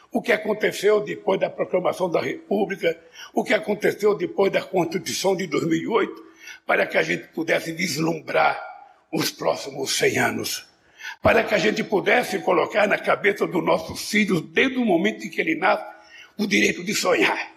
o 0.09 0.21
que 0.21 0.31
aconteceu 0.31 1.01
depois 1.01 1.37
da 1.37 1.49
proclamação 1.49 2.09
da 2.09 2.21
República, 2.21 2.97
o 3.33 3.43
que 3.43 3.53
aconteceu 3.53 4.15
depois 4.15 4.51
da 4.53 4.61
Constituição 4.61 5.35
de 5.35 5.47
2008, 5.47 6.23
para 6.65 6.85
que 6.85 6.97
a 6.97 7.03
gente 7.03 7.27
pudesse 7.27 7.73
vislumbrar 7.73 8.74
os 9.15 9.31
próximos 9.31 9.95
100 9.97 10.17
anos, 10.17 10.65
para 11.21 11.43
que 11.43 11.55
a 11.55 11.57
gente 11.57 11.83
pudesse 11.83 12.39
colocar 12.39 12.85
na 12.85 12.97
cabeça 12.97 13.47
dos 13.47 13.63
nossos 13.63 14.09
filhos, 14.09 14.41
desde 14.41 14.77
o 14.77 14.85
momento 14.85 15.25
em 15.25 15.29
que 15.29 15.39
ele 15.39 15.55
nasce, 15.55 15.85
o 16.37 16.45
direito 16.45 16.83
de 16.83 16.93
sonhar, 16.93 17.53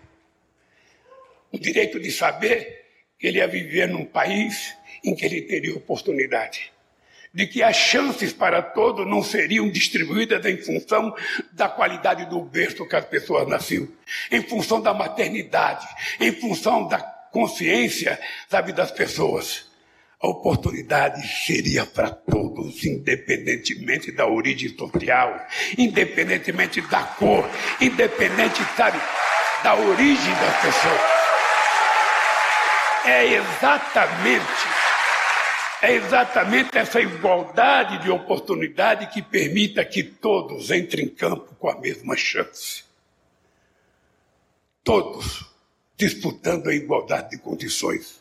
o 1.50 1.58
direito 1.58 1.98
de 1.98 2.12
saber 2.12 2.86
que 3.18 3.26
ele 3.26 3.38
ia 3.38 3.48
viver 3.48 3.88
num 3.88 4.04
país 4.04 4.72
em 5.02 5.14
que 5.16 5.24
ele 5.24 5.42
teria 5.42 5.74
oportunidade, 5.74 6.72
de 7.34 7.46
que 7.48 7.60
as 7.60 7.76
chances 7.76 8.32
para 8.32 8.62
todos 8.62 9.04
não 9.04 9.22
seriam 9.22 9.68
distribuídas 9.68 10.44
em 10.46 10.58
função 10.58 11.12
da 11.52 11.68
qualidade 11.68 12.26
do 12.26 12.40
berço 12.40 12.86
que 12.86 12.94
as 12.94 13.04
pessoas 13.04 13.48
nasciam, 13.48 13.88
em 14.30 14.42
função 14.42 14.80
da 14.80 14.94
maternidade, 14.94 15.86
em 16.20 16.30
função 16.30 16.86
da 16.86 17.00
consciência, 17.32 18.18
sabe, 18.48 18.72
das 18.72 18.92
pessoas 18.92 19.67
a 20.20 20.26
oportunidade 20.26 21.24
seria 21.46 21.87
para 21.87 22.11
todos, 22.11 22.85
independentemente 22.85 24.11
da 24.11 24.26
origem 24.26 24.76
social, 24.76 25.46
independentemente 25.76 26.81
da 26.83 27.04
cor, 27.04 27.48
independente, 27.81 28.61
sabe, 28.76 28.98
da 29.62 29.76
origem 29.76 30.35
das 30.35 30.61
pessoas. 30.61 31.00
É 33.04 33.26
exatamente, 33.35 34.66
é 35.83 35.92
exatamente 35.94 36.76
essa 36.76 37.00
igualdade 37.00 38.02
de 38.02 38.11
oportunidade 38.11 39.07
que 39.07 39.22
permita 39.22 39.85
que 39.85 40.02
todos 40.02 40.72
entrem 40.72 41.07
em 41.07 41.09
campo 41.09 41.54
com 41.54 41.68
a 41.68 41.81
mesma 41.81 42.16
chance. 42.16 42.83
Todos 44.83 45.48
disputando 45.96 46.68
a 46.68 46.74
igualdade 46.74 47.31
de 47.31 47.38
condições 47.38 48.17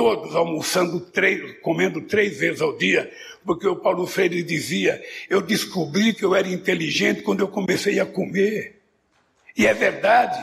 todos 0.00 0.34
almoçando 0.34 0.98
três, 0.98 1.58
comendo 1.60 2.00
três 2.00 2.38
vezes 2.38 2.62
ao 2.62 2.74
dia, 2.74 3.12
porque 3.44 3.68
o 3.68 3.76
Paulo 3.76 4.06
Freire 4.06 4.42
dizia: 4.42 4.98
Eu 5.28 5.42
descobri 5.42 6.14
que 6.14 6.24
eu 6.24 6.34
era 6.34 6.48
inteligente 6.48 7.20
quando 7.20 7.40
eu 7.40 7.48
comecei 7.48 8.00
a 8.00 8.06
comer. 8.06 8.80
E 9.54 9.66
é 9.66 9.74
verdade. 9.74 10.40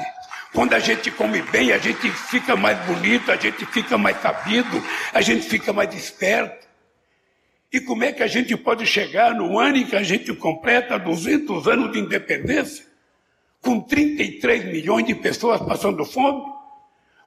Quando 0.54 0.74
a 0.74 0.80
gente 0.80 1.10
come 1.10 1.42
bem, 1.42 1.72
a 1.72 1.80
gente 1.80 2.08
fica 2.12 2.56
mais 2.56 2.78
bonito, 2.86 3.32
a 3.32 3.36
gente 3.36 3.66
fica 3.66 3.98
mais 3.98 4.22
sabido, 4.22 4.84
a 5.12 5.22
gente 5.22 5.50
fica 5.50 5.74
mais 5.74 5.92
esperto. 5.96 6.68
E 7.74 7.80
como 7.80 8.04
é 8.04 8.12
que 8.12 8.22
a 8.22 8.28
gente 8.28 8.56
pode 8.56 8.86
chegar 8.86 9.34
no 9.34 9.58
ano 9.58 9.78
em 9.78 9.88
que 9.88 9.96
a 9.96 10.04
gente 10.04 10.32
completa 10.36 11.00
200 11.00 11.68
anos 11.68 11.92
de 11.92 12.00
independência, 12.00 12.86
com 13.60 13.82
33 13.82 14.66
milhões 14.66 15.08
de 15.08 15.16
pessoas 15.16 15.60
passando 15.62 16.06
fome? 16.06 16.57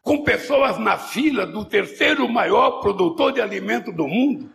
Com 0.03 0.25
pessoas 0.25 0.79
na 0.79 0.97
fila 0.97 1.47
do 1.47 1.65
terceiro 1.65 2.29
maior 2.29 2.81
produtor 2.81 3.33
de 3.33 3.41
alimento 3.41 3.93
do 3.93 4.09
mundo, 4.09 4.51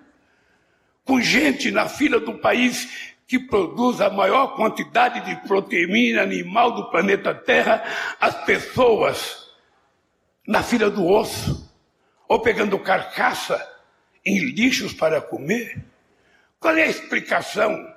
com 1.04 1.22
gente 1.22 1.72
na 1.72 1.88
fila 1.88 2.20
do 2.20 2.40
país 2.40 3.14
que 3.28 3.40
produz 3.40 4.02
a 4.02 4.10
maior 4.10 4.56
quantidade 4.56 5.22
de 5.22 5.36
proteína 5.48 6.22
animal 6.22 6.72
do 6.72 6.90
planeta 6.90 7.34
Terra, 7.34 7.84
as 8.20 8.44
pessoas 8.46 9.50
na 10.48 10.62
fila 10.62 10.90
do 10.90 11.06
osso, 11.08 11.72
ou 12.28 12.40
pegando 12.40 12.78
carcaça 12.80 13.76
em 14.24 14.40
lixos 14.40 14.94
para 14.94 15.22
comer. 15.22 15.84
Qual 16.60 16.76
é 16.76 16.84
a 16.84 16.90
explicação 16.90 17.94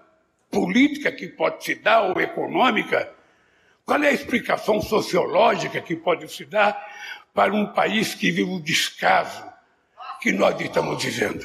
política 0.51 1.13
que 1.13 1.29
pode 1.29 1.65
se 1.65 1.75
dar 1.75 2.03
ou 2.03 2.21
econômica? 2.21 3.13
Qual 3.85 4.03
é 4.03 4.09
a 4.09 4.13
explicação 4.13 4.81
sociológica 4.81 5.81
que 5.81 5.97
pode 5.97 6.29
se 6.29 6.45
dar 6.45 6.87
para 7.39 7.55
um 7.55 7.73
país 7.73 8.17
que 8.17 8.33
vive 8.33 8.51
o 8.51 8.59
descaso 8.59 9.45
que 10.21 10.33
nós 10.33 10.61
estamos 10.61 11.01
vivendo. 11.01 11.45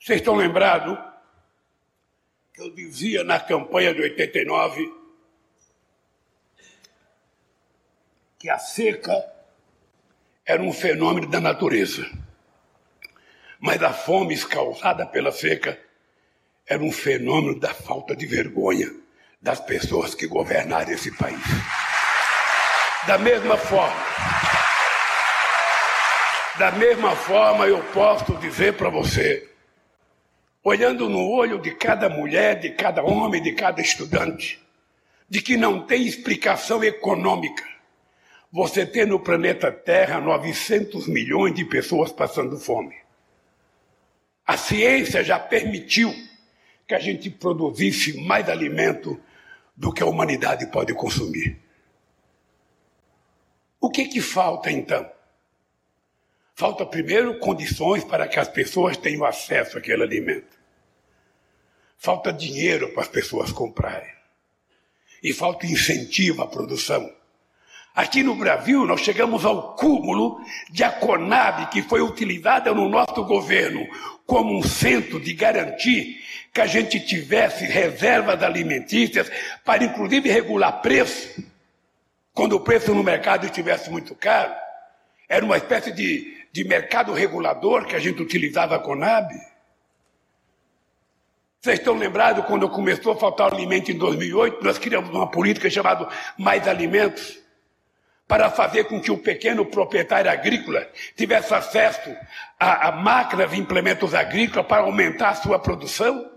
Vocês 0.00 0.20
estão 0.20 0.34
lembrados 0.34 0.98
que 2.54 2.62
eu 2.62 2.74
dizia 2.74 3.22
na 3.22 3.38
campanha 3.38 3.92
de 3.92 4.00
89 4.00 4.90
que 8.38 8.48
a 8.48 8.58
seca 8.58 9.12
era 10.42 10.62
um 10.62 10.72
fenômeno 10.72 11.26
da 11.26 11.38
natureza, 11.38 12.10
mas 13.60 13.82
a 13.82 13.92
fome 13.92 14.38
causada 14.46 15.04
pela 15.04 15.32
seca 15.32 15.78
era 16.66 16.82
um 16.82 16.90
fenômeno 16.90 17.60
da 17.60 17.74
falta 17.74 18.16
de 18.16 18.24
vergonha 18.24 18.90
das 19.38 19.60
pessoas 19.60 20.14
que 20.14 20.26
governaram 20.26 20.90
esse 20.90 21.14
país. 21.14 21.42
Da 23.06 23.18
mesma 23.18 23.58
forma, 23.58 24.12
da 26.58 26.70
mesma 26.72 27.16
forma, 27.16 27.66
eu 27.66 27.82
posso 27.92 28.34
dizer 28.36 28.76
para 28.76 28.90
você, 28.90 29.48
olhando 30.62 31.08
no 31.08 31.30
olho 31.30 31.58
de 31.58 31.74
cada 31.74 32.08
mulher, 32.08 32.60
de 32.60 32.70
cada 32.70 33.02
homem, 33.02 33.42
de 33.42 33.52
cada 33.52 33.80
estudante, 33.80 34.60
de 35.28 35.40
que 35.40 35.56
não 35.56 35.86
tem 35.86 36.06
explicação 36.06 36.84
econômica 36.84 37.64
você 38.52 38.84
ter 38.84 39.06
no 39.06 39.18
planeta 39.18 39.72
Terra 39.72 40.20
900 40.20 41.08
milhões 41.08 41.54
de 41.54 41.64
pessoas 41.64 42.12
passando 42.12 42.58
fome. 42.58 42.94
A 44.46 44.58
ciência 44.58 45.24
já 45.24 45.38
permitiu 45.38 46.12
que 46.86 46.94
a 46.94 46.98
gente 46.98 47.30
produzisse 47.30 48.20
mais 48.20 48.50
alimento 48.50 49.18
do 49.74 49.90
que 49.90 50.02
a 50.02 50.06
humanidade 50.06 50.66
pode 50.66 50.92
consumir. 50.92 51.58
O 53.80 53.90
que 53.90 54.04
que 54.04 54.20
falta 54.20 54.70
então? 54.70 55.10
Falta 56.54 56.84
primeiro 56.84 57.38
condições 57.38 58.04
para 58.04 58.28
que 58.28 58.38
as 58.38 58.48
pessoas 58.48 58.96
tenham 58.96 59.24
acesso 59.24 59.78
àquele 59.78 60.02
alimento. 60.02 60.58
Falta 61.98 62.32
dinheiro 62.32 62.88
para 62.90 63.02
as 63.02 63.08
pessoas 63.08 63.52
comprarem. 63.52 64.12
E 65.22 65.32
falta 65.32 65.66
incentivo 65.66 66.42
à 66.42 66.46
produção. 66.46 67.10
Aqui 67.94 68.22
no 68.22 68.34
Brasil, 68.34 68.86
nós 68.86 69.02
chegamos 69.02 69.44
ao 69.44 69.76
cúmulo 69.76 70.40
de 70.70 70.82
a 70.82 70.90
Conab, 70.90 71.66
que 71.70 71.82
foi 71.82 72.00
utilizada 72.00 72.72
no 72.72 72.88
nosso 72.88 73.22
governo 73.24 73.86
como 74.26 74.58
um 74.58 74.62
centro 74.62 75.20
de 75.20 75.34
garantir 75.34 76.18
que 76.54 76.60
a 76.60 76.66
gente 76.66 76.98
tivesse 77.00 77.64
reservas 77.64 78.42
alimentícias 78.42 79.30
para, 79.64 79.84
inclusive, 79.84 80.30
regular 80.30 80.80
preço, 80.80 81.44
quando 82.32 82.54
o 82.54 82.60
preço 82.60 82.94
no 82.94 83.02
mercado 83.02 83.44
estivesse 83.44 83.90
muito 83.90 84.14
caro. 84.14 84.54
Era 85.28 85.44
uma 85.44 85.58
espécie 85.58 85.92
de, 85.92 86.41
de 86.52 86.64
mercado 86.64 87.12
regulador 87.12 87.86
que 87.86 87.96
a 87.96 87.98
gente 87.98 88.20
utilizava 88.20 88.76
a 88.76 88.78
Conab. 88.78 89.32
Vocês 91.60 91.78
estão 91.78 91.94
lembrados 91.94 92.44
quando 92.44 92.68
começou 92.68 93.12
a 93.12 93.16
faltar 93.16 93.52
alimento 93.52 93.90
em 93.90 93.96
2008? 93.96 94.62
Nós 94.62 94.78
criamos 94.78 95.10
uma 95.10 95.30
política 95.30 95.70
chamada 95.70 96.08
Mais 96.36 96.68
Alimentos 96.68 97.40
para 98.26 98.50
fazer 98.50 98.84
com 98.84 99.00
que 99.00 99.10
o 99.10 99.18
pequeno 99.18 99.64
proprietário 99.66 100.30
agrícola 100.30 100.88
tivesse 101.16 101.54
acesso 101.54 102.14
a, 102.58 102.88
a 102.88 102.92
máquinas 102.92 103.52
e 103.52 103.58
implementos 103.58 104.14
agrícolas 104.14 104.66
para 104.66 104.82
aumentar 104.82 105.30
a 105.30 105.34
sua 105.34 105.58
produção. 105.58 106.30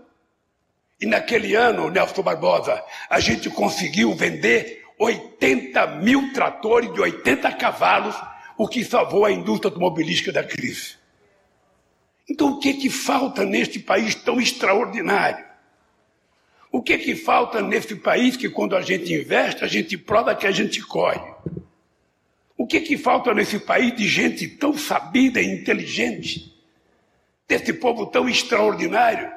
E 1.00 1.06
naquele 1.06 1.54
ano, 1.54 1.90
Nelson 1.90 2.22
Barbosa, 2.22 2.82
a 3.10 3.18
gente 3.18 3.50
conseguiu 3.50 4.14
vender 4.14 4.84
80 4.98 5.86
mil 5.86 6.32
tratores 6.32 6.92
de 6.92 7.00
80 7.00 7.52
cavalos, 7.52 8.16
o 8.56 8.66
que 8.66 8.84
salvou 8.84 9.24
a 9.24 9.32
indústria 9.32 9.68
automobilística 9.68 10.32
da 10.32 10.42
crise. 10.42 10.96
Então, 12.28 12.52
o 12.52 12.58
que, 12.58 12.74
que 12.74 12.90
falta 12.90 13.44
neste 13.44 13.78
país 13.78 14.14
tão 14.14 14.40
extraordinário? 14.40 15.44
O 16.72 16.82
que, 16.82 16.98
que 16.98 17.14
falta 17.14 17.62
nesse 17.62 17.94
país 17.96 18.36
que, 18.36 18.50
quando 18.50 18.76
a 18.76 18.82
gente 18.82 19.12
investe, 19.12 19.64
a 19.64 19.68
gente 19.68 19.96
prova 19.96 20.34
que 20.34 20.46
a 20.46 20.50
gente 20.50 20.82
corre? 20.82 21.34
O 22.56 22.66
que, 22.66 22.80
que 22.80 22.98
falta 22.98 23.32
nesse 23.32 23.58
país 23.58 23.94
de 23.94 24.08
gente 24.08 24.48
tão 24.48 24.76
sabida 24.76 25.40
e 25.40 25.46
inteligente, 25.46 26.54
desse 27.46 27.72
povo 27.72 28.06
tão 28.06 28.28
extraordinário, 28.28 29.30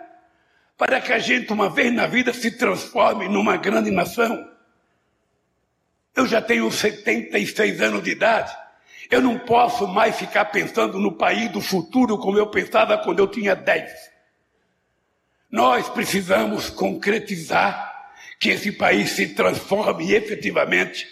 para 0.78 1.00
que 1.00 1.14
a 1.14 1.20
gente, 1.20 1.52
uma 1.52 1.70
vez 1.70 1.94
na 1.94 2.08
vida, 2.08 2.34
se 2.34 2.52
transforme 2.52 3.28
numa 3.28 3.58
grande 3.58 3.92
nação? 3.92 4.50
Eu 6.16 6.26
já 6.26 6.42
tenho 6.42 6.72
76 6.72 7.82
anos 7.82 8.04
de 8.04 8.12
idade. 8.12 8.54
Eu 9.10 9.22
não 9.22 9.40
posso 9.40 9.88
mais 9.88 10.18
ficar 10.18 10.46
pensando 10.46 11.00
no 11.00 11.12
país 11.12 11.52
do 11.52 11.60
futuro 11.60 12.18
como 12.18 12.38
eu 12.38 12.48
pensava 12.48 12.98
quando 12.98 13.20
eu 13.20 13.28
tinha 13.28 13.56
10. 13.56 13.92
Nós 15.50 15.90
precisamos 15.90 16.70
concretizar 16.70 17.90
que 18.40 18.50
esse 18.50 18.72
país 18.72 19.12
se 19.12 19.34
transforme 19.34 20.14
efetivamente 20.14 21.08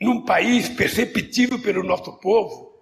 num 0.00 0.22
país 0.24 0.68
perceptível 0.68 1.60
pelo 1.60 1.84
nosso 1.84 2.12
povo, 2.14 2.74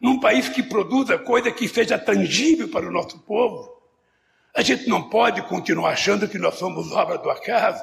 num 0.00 0.18
país 0.18 0.48
que 0.48 0.62
produza 0.62 1.16
coisa 1.18 1.52
que 1.52 1.68
seja 1.68 1.96
tangível 1.96 2.68
para 2.68 2.88
o 2.88 2.92
nosso 2.92 3.20
povo. 3.20 3.70
A 4.54 4.62
gente 4.62 4.88
não 4.88 5.08
pode 5.08 5.42
continuar 5.42 5.90
achando 5.90 6.28
que 6.28 6.38
nós 6.38 6.56
somos 6.56 6.90
obra 6.90 7.18
do 7.18 7.30
acaso. 7.30 7.82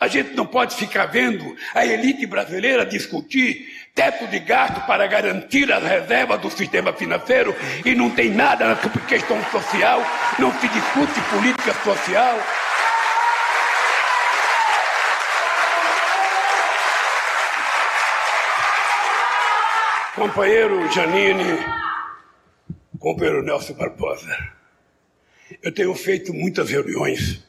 A 0.00 0.08
gente 0.08 0.34
não 0.34 0.46
pode 0.46 0.76
ficar 0.76 1.04
vendo 1.04 1.54
a 1.74 1.84
elite 1.84 2.24
brasileira 2.24 2.86
discutir 2.86 3.68
teto 3.94 4.26
de 4.28 4.38
gasto 4.38 4.80
para 4.86 5.06
garantir 5.06 5.70
as 5.70 5.82
reservas 5.84 6.40
do 6.40 6.50
sistema 6.50 6.90
financeiro 6.90 7.54
e 7.84 7.94
não 7.94 8.08
tem 8.08 8.30
nada 8.30 8.66
na 8.66 8.76
questão 9.06 9.44
social, 9.50 10.00
não 10.38 10.58
se 10.58 10.68
discute 10.68 11.20
política 11.28 11.74
social. 11.84 12.38
Companheiro 20.14 20.90
Janine, 20.90 21.58
companheiro 22.98 23.42
Nelson 23.42 23.74
Barbosa, 23.74 24.34
eu 25.62 25.70
tenho 25.72 25.94
feito 25.94 26.32
muitas 26.32 26.70
reuniões 26.70 27.44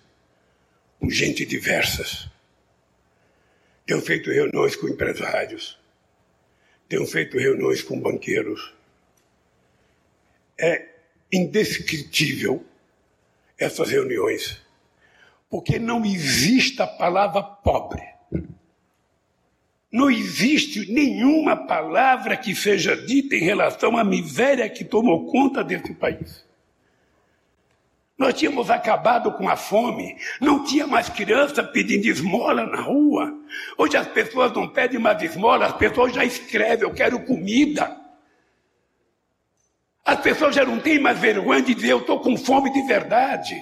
com 1.00 1.10
gente 1.10 1.46
diversas. 1.46 2.30
Tenho 3.92 4.02
feito 4.02 4.32
reuniões 4.32 4.74
com 4.74 4.88
empresários. 4.88 5.78
Tenho 6.88 7.06
feito 7.06 7.38
reuniões 7.38 7.82
com 7.82 8.00
banqueiros. 8.00 8.74
É 10.58 10.88
indescritível 11.30 12.66
essas 13.60 13.90
reuniões, 13.90 14.62
porque 15.50 15.78
não 15.78 16.06
existe 16.06 16.82
a 16.82 16.88
palavra 16.88 17.44
pobre. 17.44 18.02
Não 19.92 20.10
existe 20.10 20.90
nenhuma 20.90 21.58
palavra 21.58 22.38
que 22.38 22.56
seja 22.56 22.96
dita 22.96 23.36
em 23.36 23.44
relação 23.44 23.98
à 23.98 24.06
miséria 24.06 24.70
que 24.70 24.86
tomou 24.86 25.30
conta 25.30 25.66
desse 25.66 25.94
país. 25.96 26.46
Nós 28.22 28.36
tínhamos 28.36 28.70
acabado 28.70 29.32
com 29.32 29.50
a 29.50 29.56
fome, 29.56 30.16
não 30.40 30.64
tinha 30.64 30.86
mais 30.86 31.10
criança 31.10 31.64
pedindo 31.64 32.06
esmola 32.06 32.68
na 32.68 32.80
rua. 32.80 33.34
Hoje 33.76 33.98
as 33.98 34.06
pessoas 34.10 34.54
não 34.54 34.68
pedem 34.68 35.00
mais 35.00 35.20
esmola, 35.24 35.66
as 35.66 35.76
pessoas 35.76 36.14
já 36.14 36.24
escrevem: 36.24 36.88
Eu 36.88 36.94
quero 36.94 37.26
comida. 37.26 37.98
As 40.06 40.20
pessoas 40.20 40.54
já 40.54 40.64
não 40.64 40.80
têm 40.80 41.00
mais 41.00 41.18
vergonha 41.18 41.64
de 41.64 41.74
dizer: 41.74 41.94
Eu 41.94 42.02
estou 42.02 42.20
com 42.20 42.38
fome 42.38 42.72
de 42.72 42.84
verdade. 42.84 43.56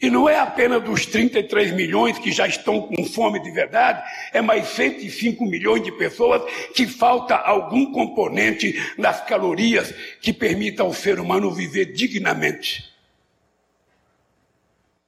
E 0.00 0.08
não 0.08 0.28
é 0.28 0.38
apenas 0.38 0.80
dos 0.84 1.04
33 1.04 1.72
milhões 1.72 2.20
que 2.20 2.30
já 2.30 2.46
estão 2.46 2.82
com 2.82 3.02
fome 3.02 3.42
de 3.42 3.50
verdade, 3.50 4.00
é 4.32 4.40
mais 4.40 4.68
105 4.68 5.44
milhões 5.44 5.82
de 5.82 5.90
pessoas 5.90 6.40
que 6.72 6.86
falta 6.86 7.34
algum 7.34 7.90
componente 7.90 8.80
nas 8.96 9.20
calorias 9.24 9.92
que 10.22 10.32
permita 10.32 10.84
ao 10.84 10.94
ser 10.94 11.18
humano 11.18 11.50
viver 11.50 11.86
dignamente. 11.86 12.96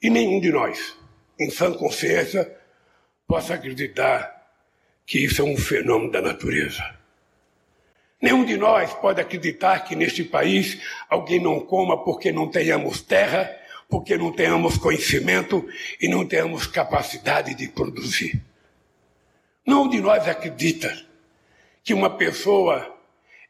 E 0.02 0.08
nenhum 0.08 0.40
de 0.40 0.50
nós, 0.50 0.96
em 1.38 1.50
sã 1.50 1.72
consciência, 1.72 2.50
possa 3.26 3.54
acreditar 3.54 4.40
que 5.06 5.18
isso 5.18 5.42
é 5.42 5.44
um 5.44 5.56
fenômeno 5.56 6.10
da 6.10 6.22
natureza. 6.22 6.82
Nenhum 8.20 8.44
de 8.44 8.56
nós 8.56 8.92
pode 8.94 9.20
acreditar 9.20 9.80
que 9.80 9.96
neste 9.96 10.24
país 10.24 10.80
alguém 11.08 11.40
não 11.40 11.60
coma 11.60 12.02
porque 12.04 12.30
não 12.32 12.48
tenhamos 12.48 13.00
terra 13.00 13.56
porque 13.90 14.16
não 14.16 14.32
tenhamos 14.32 14.78
conhecimento 14.78 15.68
e 16.00 16.08
não 16.08 16.24
tenhamos 16.24 16.66
capacidade 16.66 17.54
de 17.56 17.68
produzir. 17.68 18.40
Não 19.66 19.88
de 19.88 20.00
nós 20.00 20.28
acredita 20.28 20.96
que 21.82 21.92
uma 21.92 22.16
pessoa 22.16 22.96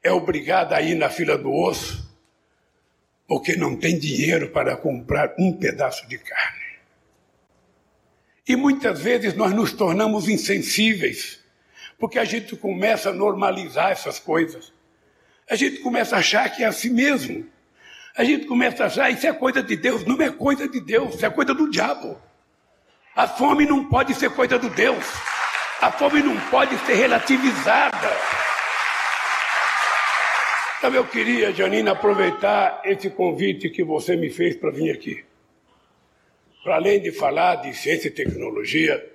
é 0.02 0.10
obrigada 0.10 0.74
a 0.74 0.80
ir 0.80 0.94
na 0.94 1.10
fila 1.10 1.36
do 1.36 1.52
osso 1.52 2.09
porque 3.30 3.54
não 3.54 3.76
tem 3.76 3.96
dinheiro 3.96 4.48
para 4.48 4.76
comprar 4.76 5.36
um 5.38 5.52
pedaço 5.52 6.04
de 6.08 6.18
carne. 6.18 6.64
E 8.44 8.56
muitas 8.56 8.98
vezes 8.98 9.34
nós 9.34 9.52
nos 9.52 9.72
tornamos 9.72 10.28
insensíveis, 10.28 11.38
porque 11.96 12.18
a 12.18 12.24
gente 12.24 12.56
começa 12.56 13.10
a 13.10 13.12
normalizar 13.12 13.92
essas 13.92 14.18
coisas. 14.18 14.72
A 15.48 15.54
gente 15.54 15.78
começa 15.78 16.16
a 16.16 16.18
achar 16.18 16.48
que 16.50 16.64
é 16.64 16.66
assim 16.66 16.90
mesmo 16.90 17.48
a 18.16 18.24
gente 18.24 18.46
começa 18.46 18.82
a 18.82 18.86
achar 18.88 19.10
isso 19.10 19.24
é 19.24 19.32
coisa 19.32 19.62
de 19.62 19.76
Deus. 19.76 20.04
Não 20.04 20.20
é 20.20 20.28
coisa 20.30 20.68
de 20.68 20.80
Deus, 20.80 21.14
isso 21.14 21.24
é 21.24 21.30
coisa 21.30 21.54
do 21.54 21.70
diabo. 21.70 22.20
A 23.14 23.28
fome 23.28 23.64
não 23.64 23.88
pode 23.88 24.12
ser 24.14 24.30
coisa 24.30 24.58
do 24.58 24.68
Deus. 24.70 25.04
A 25.80 25.92
fome 25.92 26.20
não 26.20 26.36
pode 26.50 26.76
ser 26.84 26.94
relativizada. 26.94 28.39
Então 30.80 30.94
eu 30.94 31.06
queria, 31.06 31.52
Janina, 31.52 31.90
aproveitar 31.90 32.80
esse 32.86 33.10
convite 33.10 33.68
que 33.68 33.84
você 33.84 34.16
me 34.16 34.30
fez 34.30 34.56
para 34.56 34.70
vir 34.70 34.90
aqui. 34.90 35.22
Para 36.64 36.76
além 36.76 37.02
de 37.02 37.12
falar 37.12 37.56
de 37.56 37.76
ciência 37.76 38.08
e 38.08 38.10
tecnologia, 38.10 39.06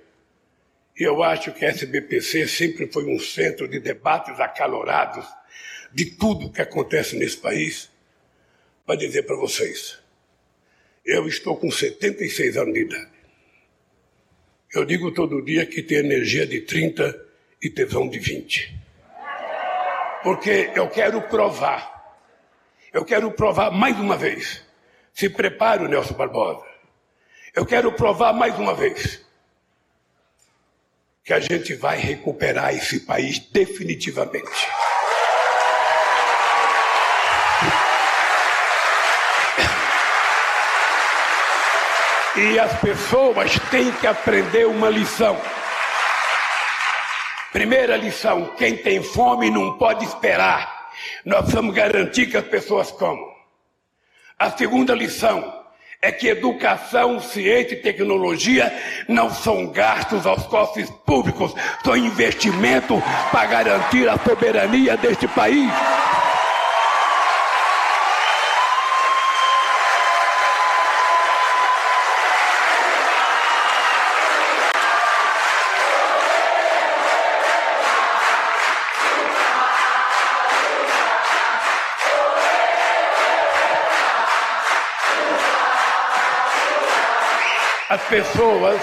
eu 0.96 1.24
acho 1.24 1.52
que 1.52 1.64
a 1.64 1.68
SBPC 1.68 2.46
sempre 2.46 2.86
foi 2.86 3.12
um 3.12 3.18
centro 3.18 3.66
de 3.66 3.80
debates 3.80 4.38
acalorados 4.38 5.26
de 5.92 6.04
tudo 6.04 6.52
que 6.52 6.62
acontece 6.62 7.16
nesse 7.16 7.38
país 7.38 7.90
para 8.86 8.94
dizer 8.94 9.24
para 9.24 9.34
vocês: 9.34 9.98
eu 11.04 11.26
estou 11.26 11.56
com 11.56 11.68
76 11.68 12.56
anos 12.56 12.74
de 12.74 12.82
idade. 12.82 13.10
Eu 14.72 14.84
digo 14.84 15.10
todo 15.10 15.42
dia 15.42 15.66
que 15.66 15.82
tenho 15.82 16.04
energia 16.04 16.46
de 16.46 16.60
30 16.60 17.26
e 17.60 17.68
tesão 17.68 18.08
de 18.08 18.20
20. 18.20 18.85
Porque 20.26 20.72
eu 20.74 20.88
quero 20.88 21.22
provar. 21.22 22.18
Eu 22.92 23.04
quero 23.04 23.30
provar 23.30 23.70
mais 23.70 23.96
uma 23.96 24.16
vez. 24.16 24.60
Se 25.14 25.30
prepare, 25.30 25.86
Nelson 25.86 26.14
Barbosa. 26.14 26.66
Eu 27.54 27.64
quero 27.64 27.92
provar 27.92 28.32
mais 28.32 28.58
uma 28.58 28.74
vez 28.74 29.24
que 31.22 31.32
a 31.32 31.38
gente 31.38 31.76
vai 31.76 31.96
recuperar 31.96 32.74
esse 32.74 32.98
país 32.98 33.38
definitivamente. 33.38 34.66
E 42.34 42.58
as 42.58 42.80
pessoas 42.80 43.52
têm 43.70 43.92
que 43.92 44.08
aprender 44.08 44.66
uma 44.66 44.90
lição. 44.90 45.40
Primeira 47.56 47.96
lição: 47.96 48.50
quem 48.58 48.76
tem 48.76 49.02
fome 49.02 49.48
não 49.48 49.78
pode 49.78 50.04
esperar. 50.04 50.90
Nós 51.24 51.38
precisamos 51.38 51.74
garantir 51.74 52.26
que 52.26 52.36
as 52.36 52.44
pessoas 52.44 52.90
comam. 52.90 53.32
A 54.38 54.50
segunda 54.50 54.94
lição 54.94 55.54
é 56.02 56.12
que 56.12 56.28
educação, 56.28 57.18
ciência 57.18 57.72
e 57.72 57.80
tecnologia 57.80 58.70
não 59.08 59.30
são 59.30 59.68
gastos 59.68 60.26
aos 60.26 60.44
cofres 60.44 60.90
públicos, 61.06 61.54
são 61.82 61.96
investimento 61.96 63.02
para 63.32 63.46
garantir 63.46 64.06
a 64.06 64.18
soberania 64.18 64.94
deste 64.98 65.26
país. 65.26 65.72
Pessoas, 88.08 88.80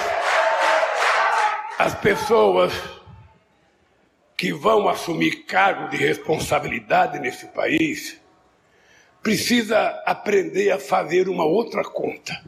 as 1.80 1.96
pessoas 1.96 2.74
que 4.36 4.52
vão 4.52 4.90
assumir 4.90 5.46
cargo 5.46 5.90
de 5.90 5.96
responsabilidade 5.96 7.20
nesse 7.20 7.48
país, 7.48 8.20
precisa 9.22 10.04
aprender 10.06 10.72
a 10.72 10.80
fazer 10.80 11.30
uma 11.30 11.46
outra 11.46 11.84
conta. 11.84 12.44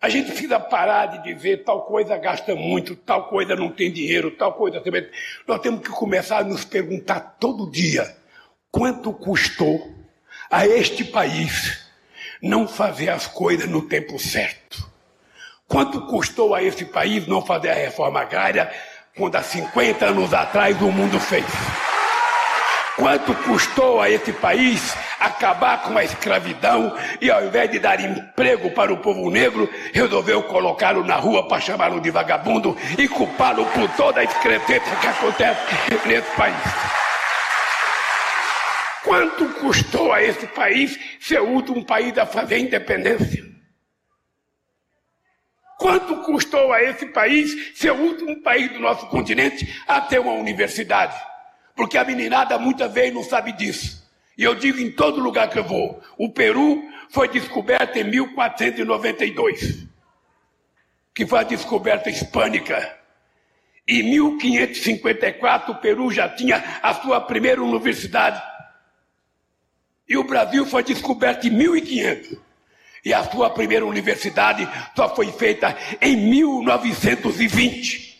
A 0.00 0.08
gente 0.08 0.30
precisa 0.32 0.58
parar 0.58 1.06
de 1.06 1.34
dizer 1.34 1.62
tal 1.62 1.84
coisa 1.84 2.16
gasta 2.16 2.56
muito, 2.56 2.96
tal 2.96 3.28
coisa 3.28 3.54
não 3.54 3.70
tem 3.70 3.92
dinheiro, 3.92 4.32
tal 4.32 4.54
coisa. 4.54 4.82
Nós 5.46 5.60
temos 5.60 5.82
que 5.82 5.90
começar 5.90 6.38
a 6.38 6.44
nos 6.44 6.64
perguntar 6.64 7.36
todo 7.38 7.70
dia 7.70 8.16
quanto 8.72 9.12
custou 9.12 9.94
a 10.50 10.66
este 10.66 11.04
país 11.04 11.88
não 12.42 12.66
fazer 12.66 13.10
as 13.10 13.28
coisas 13.28 13.68
no 13.68 13.82
tempo 13.82 14.18
certo. 14.18 14.89
Quanto 15.70 16.00
custou 16.00 16.52
a 16.52 16.60
esse 16.60 16.84
país 16.84 17.28
não 17.28 17.40
fazer 17.40 17.70
a 17.70 17.74
reforma 17.74 18.20
agrária 18.20 18.68
quando 19.16 19.36
há 19.36 19.42
50 19.42 20.04
anos 20.04 20.34
atrás 20.34 20.76
o 20.82 20.90
mundo 20.90 21.20
fez? 21.20 21.46
Quanto 22.96 23.32
custou 23.44 24.00
a 24.00 24.10
esse 24.10 24.32
país 24.32 24.92
acabar 25.20 25.84
com 25.84 25.96
a 25.96 26.02
escravidão 26.02 26.92
e, 27.20 27.30
ao 27.30 27.44
invés 27.44 27.70
de 27.70 27.78
dar 27.78 28.00
emprego 28.00 28.72
para 28.72 28.92
o 28.92 28.96
povo 28.96 29.30
negro, 29.30 29.70
resolveu 29.94 30.42
colocá-lo 30.42 31.04
na 31.04 31.14
rua 31.14 31.46
para 31.46 31.60
chamá-lo 31.60 32.00
de 32.00 32.10
vagabundo 32.10 32.76
e 32.98 33.06
culpá-lo 33.06 33.64
por 33.66 33.88
toda 33.90 34.22
a 34.22 34.24
excrescência 34.24 34.96
que 34.96 35.06
acontece 35.06 35.60
nesse 36.04 36.30
país? 36.36 36.56
Quanto 39.04 39.48
custou 39.60 40.12
a 40.12 40.20
esse 40.20 40.48
país 40.48 40.98
ser 41.20 41.40
o 41.40 41.48
último 41.48 41.84
país 41.84 42.18
a 42.18 42.26
fazer 42.26 42.58
independência? 42.58 43.59
Quanto 45.80 46.14
custou 46.18 46.74
a 46.74 46.82
esse 46.82 47.06
país 47.06 47.72
ser 47.74 47.90
o 47.92 48.02
último 48.02 48.42
país 48.42 48.70
do 48.70 48.80
nosso 48.80 49.06
continente 49.06 49.82
a 49.88 49.98
ter 49.98 50.18
uma 50.18 50.34
universidade? 50.34 51.18
Porque 51.74 51.96
a 51.96 52.04
meninada 52.04 52.58
muitas 52.58 52.92
vezes 52.92 53.14
não 53.14 53.24
sabe 53.24 53.52
disso. 53.52 54.06
E 54.36 54.44
eu 54.44 54.54
digo 54.54 54.78
em 54.78 54.92
todo 54.92 55.22
lugar 55.22 55.48
que 55.48 55.58
eu 55.58 55.64
vou: 55.64 55.98
o 56.18 56.28
Peru 56.28 56.82
foi 57.08 57.28
descoberto 57.28 57.96
em 57.96 58.04
1492, 58.04 59.86
que 61.14 61.24
foi 61.24 61.38
a 61.38 61.44
descoberta 61.44 62.10
hispânica. 62.10 62.98
Em 63.88 64.02
1554, 64.02 65.72
o 65.72 65.78
Peru 65.78 66.12
já 66.12 66.28
tinha 66.28 66.62
a 66.82 66.92
sua 66.92 67.22
primeira 67.22 67.62
universidade. 67.62 68.42
E 70.06 70.14
o 70.18 70.24
Brasil 70.24 70.66
foi 70.66 70.82
descoberto 70.82 71.46
em 71.46 71.50
1500. 71.50 72.49
E 73.04 73.14
a 73.14 73.24
sua 73.24 73.50
primeira 73.50 73.86
universidade 73.86 74.68
só 74.94 75.14
foi 75.14 75.32
feita 75.32 75.76
em 76.00 76.16
1920. 76.16 78.10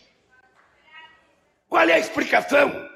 Qual 1.69 1.87
é 1.87 1.93
a 1.93 1.99
explicação? 1.99 2.89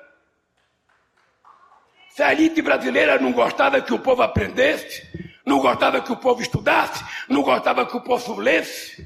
Se 2.09 2.23
a 2.23 2.31
elite 2.31 2.61
brasileira 2.61 3.19
não 3.19 3.31
gostava 3.31 3.81
que 3.81 3.93
o 3.93 3.99
povo 3.99 4.21
aprendesse, 4.21 5.03
não 5.45 5.59
gostava 5.59 6.01
que 6.01 6.11
o 6.11 6.17
povo 6.17 6.41
estudasse, 6.41 7.03
não 7.29 7.41
gostava 7.43 7.85
que 7.85 7.95
o 7.95 8.01
povo 8.01 8.39
lesse, 8.39 9.05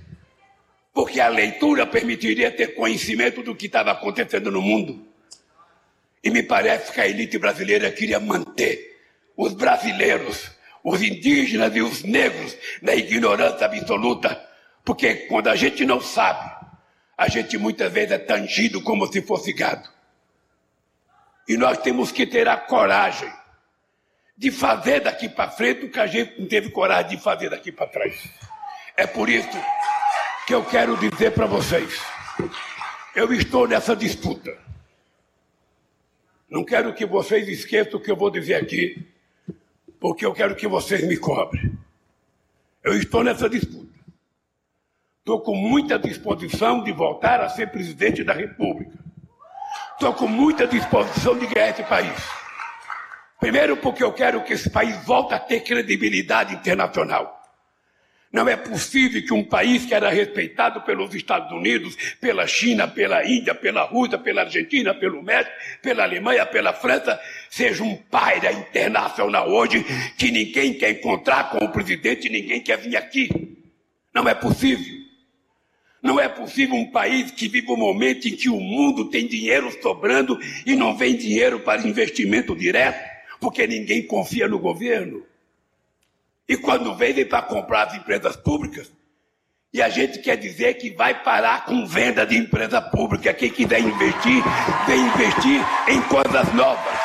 porque 0.93 1.19
a 1.19 1.27
leitura 1.27 1.85
permitiria 1.85 2.51
ter 2.51 2.75
conhecimento 2.75 3.41
do 3.41 3.55
que 3.55 3.65
estava 3.65 3.91
acontecendo 3.91 4.51
no 4.51 4.61
mundo. 4.61 5.05
E 6.23 6.29
me 6.29 6.43
parece 6.43 6.91
que 6.91 7.01
a 7.01 7.07
elite 7.07 7.37
brasileira 7.37 7.91
queria 7.91 8.19
manter 8.19 8.99
os 9.35 9.53
brasileiros 9.53 10.51
os 10.83 11.01
indígenas 11.01 11.75
e 11.75 11.81
os 11.81 12.03
negros 12.03 12.55
na 12.81 12.95
ignorância 12.95 13.65
absoluta, 13.65 14.41
porque 14.83 15.15
quando 15.27 15.47
a 15.47 15.55
gente 15.55 15.85
não 15.85 15.99
sabe, 15.99 16.49
a 17.17 17.27
gente 17.27 17.57
muitas 17.57 17.91
vezes 17.91 18.11
é 18.11 18.17
tangido 18.17 18.81
como 18.81 19.11
se 19.11 19.21
fosse 19.21 19.51
gado. 19.53 19.87
E 21.47 21.57
nós 21.57 21.77
temos 21.79 22.11
que 22.11 22.25
ter 22.25 22.47
a 22.47 22.55
coragem 22.55 23.31
de 24.37 24.51
fazer 24.51 25.01
daqui 25.01 25.27
para 25.27 25.51
frente 25.51 25.85
o 25.85 25.91
que 25.91 25.99
a 25.99 26.07
gente 26.07 26.39
não 26.39 26.47
teve 26.47 26.69
coragem 26.69 27.17
de 27.17 27.23
fazer 27.23 27.49
daqui 27.49 27.71
para 27.71 27.87
trás. 27.87 28.23
É 28.95 29.05
por 29.05 29.29
isso 29.29 29.49
que 30.47 30.53
eu 30.53 30.63
quero 30.63 30.95
dizer 30.97 31.31
para 31.31 31.45
vocês: 31.45 31.99
eu 33.15 33.33
estou 33.33 33.67
nessa 33.67 33.95
disputa. 33.95 34.57
Não 36.49 36.63
quero 36.63 36.93
que 36.93 37.05
vocês 37.05 37.47
esqueçam 37.47 37.99
o 37.99 38.01
que 38.01 38.09
eu 38.09 38.15
vou 38.15 38.31
dizer 38.31 38.55
aqui 38.55 39.05
porque 39.99 40.25
eu 40.25 40.33
quero 40.33 40.55
que 40.55 40.67
vocês 40.67 41.05
me 41.05 41.17
cobrem. 41.17 41.77
Eu 42.83 42.97
estou 42.97 43.23
nessa 43.23 43.49
disputa. 43.49 43.89
Estou 45.19 45.41
com 45.41 45.55
muita 45.55 45.99
disposição 45.99 46.83
de 46.83 46.91
voltar 46.91 47.41
a 47.41 47.49
ser 47.49 47.69
presidente 47.69 48.23
da 48.23 48.33
República. 48.33 48.97
Estou 49.93 50.13
com 50.13 50.27
muita 50.27 50.65
disposição 50.65 51.37
de 51.37 51.45
ganhar 51.47 51.69
esse 51.69 51.83
país. 51.83 52.17
Primeiro, 53.39 53.77
porque 53.77 54.03
eu 54.03 54.11
quero 54.13 54.43
que 54.43 54.53
esse 54.53 54.69
país 54.69 55.05
volte 55.05 55.33
a 55.33 55.39
ter 55.39 55.61
credibilidade 55.61 56.55
internacional. 56.55 57.38
Não 58.31 58.47
é 58.47 58.55
possível 58.55 59.23
que 59.25 59.33
um 59.33 59.43
país 59.43 59.85
que 59.85 59.93
era 59.93 60.09
respeitado 60.09 60.81
pelos 60.81 61.15
Estados 61.15 61.51
Unidos, 61.51 61.97
pela 62.21 62.45
China, 62.45 62.87
pela 62.87 63.25
Índia, 63.25 63.55
pela 63.55 63.83
Rússia, 63.83 64.19
pela 64.19 64.41
Argentina, 64.41 64.93
pelo 64.93 65.23
México, 65.23 65.51
pela 65.81 66.03
Alemanha, 66.03 66.45
pela 66.45 66.71
França, 66.71 67.19
seja 67.49 67.83
um 67.83 67.95
paira 67.95 68.51
internacional 68.51 69.49
hoje 69.49 69.83
que 70.15 70.29
ninguém 70.29 70.75
quer 70.75 70.91
encontrar 70.91 71.49
com 71.49 71.65
o 71.65 71.71
presidente, 71.71 72.29
ninguém 72.29 72.61
quer 72.61 72.77
vir 72.77 72.95
aqui. 72.95 73.57
Não 74.13 74.29
é 74.29 74.35
possível. 74.35 74.99
Não 76.01 76.19
é 76.19 76.29
possível 76.29 76.75
um 76.75 76.91
país 76.91 77.31
que 77.31 77.47
vive 77.47 77.71
um 77.71 77.77
momento 77.77 78.27
em 78.27 78.35
que 78.35 78.47
o 78.47 78.59
mundo 78.59 79.09
tem 79.09 79.25
dinheiro 79.25 79.75
sobrando 79.81 80.39
e 80.67 80.75
não 80.75 80.95
vem 80.95 81.15
dinheiro 81.15 81.59
para 81.61 81.81
investimento 81.81 82.55
direto, 82.55 83.03
porque 83.39 83.65
ninguém 83.65 84.05
confia 84.05 84.47
no 84.47 84.59
governo. 84.59 85.25
E 86.49 86.57
quando 86.57 86.95
vem, 86.95 87.23
para 87.27 87.43
comprar 87.43 87.89
as 87.89 87.93
empresas 87.93 88.35
públicas. 88.35 88.91
E 89.71 89.83
a 89.83 89.87
gente 89.87 90.17
quer 90.17 90.35
dizer 90.35 90.73
que 90.73 90.89
vai 90.89 91.23
parar 91.23 91.63
com 91.63 91.85
venda 91.85 92.25
de 92.25 92.35
empresa 92.35 92.81
pública. 92.81 93.31
Quem 93.35 93.51
quiser 93.51 93.79
investir, 93.81 94.43
vem 94.87 94.99
investir 94.99 95.61
em 95.87 96.01
coisas 96.01 96.51
novas. 96.55 96.99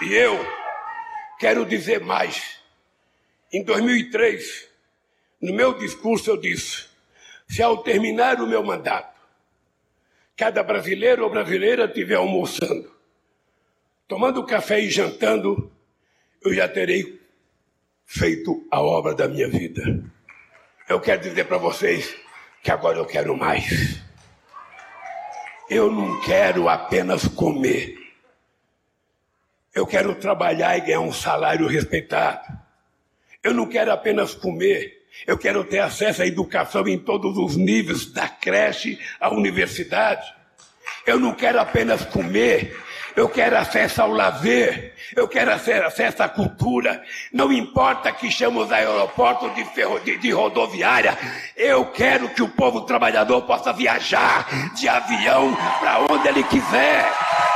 E 0.00 0.14
eu 0.14 0.42
quero 1.38 1.66
dizer 1.66 2.00
mais. 2.00 2.58
Em 3.52 3.62
2003, 3.62 4.68
no 5.42 5.52
meu 5.52 5.74
discurso, 5.74 6.30
eu 6.30 6.38
disse: 6.38 6.86
se 7.46 7.62
ao 7.62 7.82
terminar 7.82 8.40
o 8.40 8.46
meu 8.46 8.64
mandato, 8.64 9.19
cada 10.40 10.62
brasileiro 10.62 11.24
ou 11.24 11.28
brasileira 11.28 11.84
estiver 11.84 12.14
almoçando, 12.14 12.90
tomando 14.08 14.42
café 14.46 14.80
e 14.80 14.88
jantando, 14.88 15.70
eu 16.42 16.54
já 16.54 16.66
terei 16.66 17.20
feito 18.06 18.66
a 18.70 18.80
obra 18.80 19.14
da 19.14 19.28
minha 19.28 19.46
vida. 19.46 20.02
Eu 20.88 20.98
quero 20.98 21.20
dizer 21.20 21.44
para 21.44 21.58
vocês 21.58 22.16
que 22.62 22.70
agora 22.70 22.96
eu 22.96 23.04
quero 23.04 23.36
mais. 23.36 24.00
Eu 25.68 25.92
não 25.92 26.18
quero 26.22 26.70
apenas 26.70 27.28
comer. 27.28 27.98
Eu 29.74 29.86
quero 29.86 30.14
trabalhar 30.14 30.74
e 30.78 30.80
ganhar 30.80 31.00
um 31.00 31.12
salário 31.12 31.66
respeitado. 31.66 32.50
Eu 33.42 33.52
não 33.52 33.68
quero 33.68 33.92
apenas 33.92 34.34
comer. 34.34 34.99
Eu 35.26 35.36
quero 35.36 35.64
ter 35.64 35.80
acesso 35.80 36.22
à 36.22 36.26
educação 36.26 36.86
em 36.88 36.98
todos 36.98 37.36
os 37.36 37.56
níveis, 37.56 38.06
da 38.06 38.28
creche 38.28 38.98
à 39.20 39.30
universidade. 39.30 40.26
Eu 41.06 41.18
não 41.18 41.32
quero 41.34 41.60
apenas 41.60 42.04
comer, 42.04 42.76
eu 43.16 43.28
quero 43.28 43.56
acesso 43.56 44.02
ao 44.02 44.12
lazer, 44.12 44.94
eu 45.16 45.26
quero 45.26 45.50
acesso 45.52 46.22
à 46.22 46.28
cultura. 46.28 47.02
Não 47.32 47.52
importa 47.52 48.12
que 48.12 48.30
chamemos 48.30 48.70
aeroporto 48.70 49.50
de, 49.50 49.64
ferro, 49.66 49.98
de, 50.00 50.16
de 50.18 50.30
rodoviária, 50.30 51.16
eu 51.56 51.86
quero 51.86 52.28
que 52.30 52.42
o 52.42 52.48
povo 52.48 52.82
trabalhador 52.82 53.42
possa 53.42 53.72
viajar 53.72 54.46
de 54.74 54.88
avião 54.88 55.56
para 55.80 56.00
onde 56.10 56.28
ele 56.28 56.42
quiser. 56.44 57.49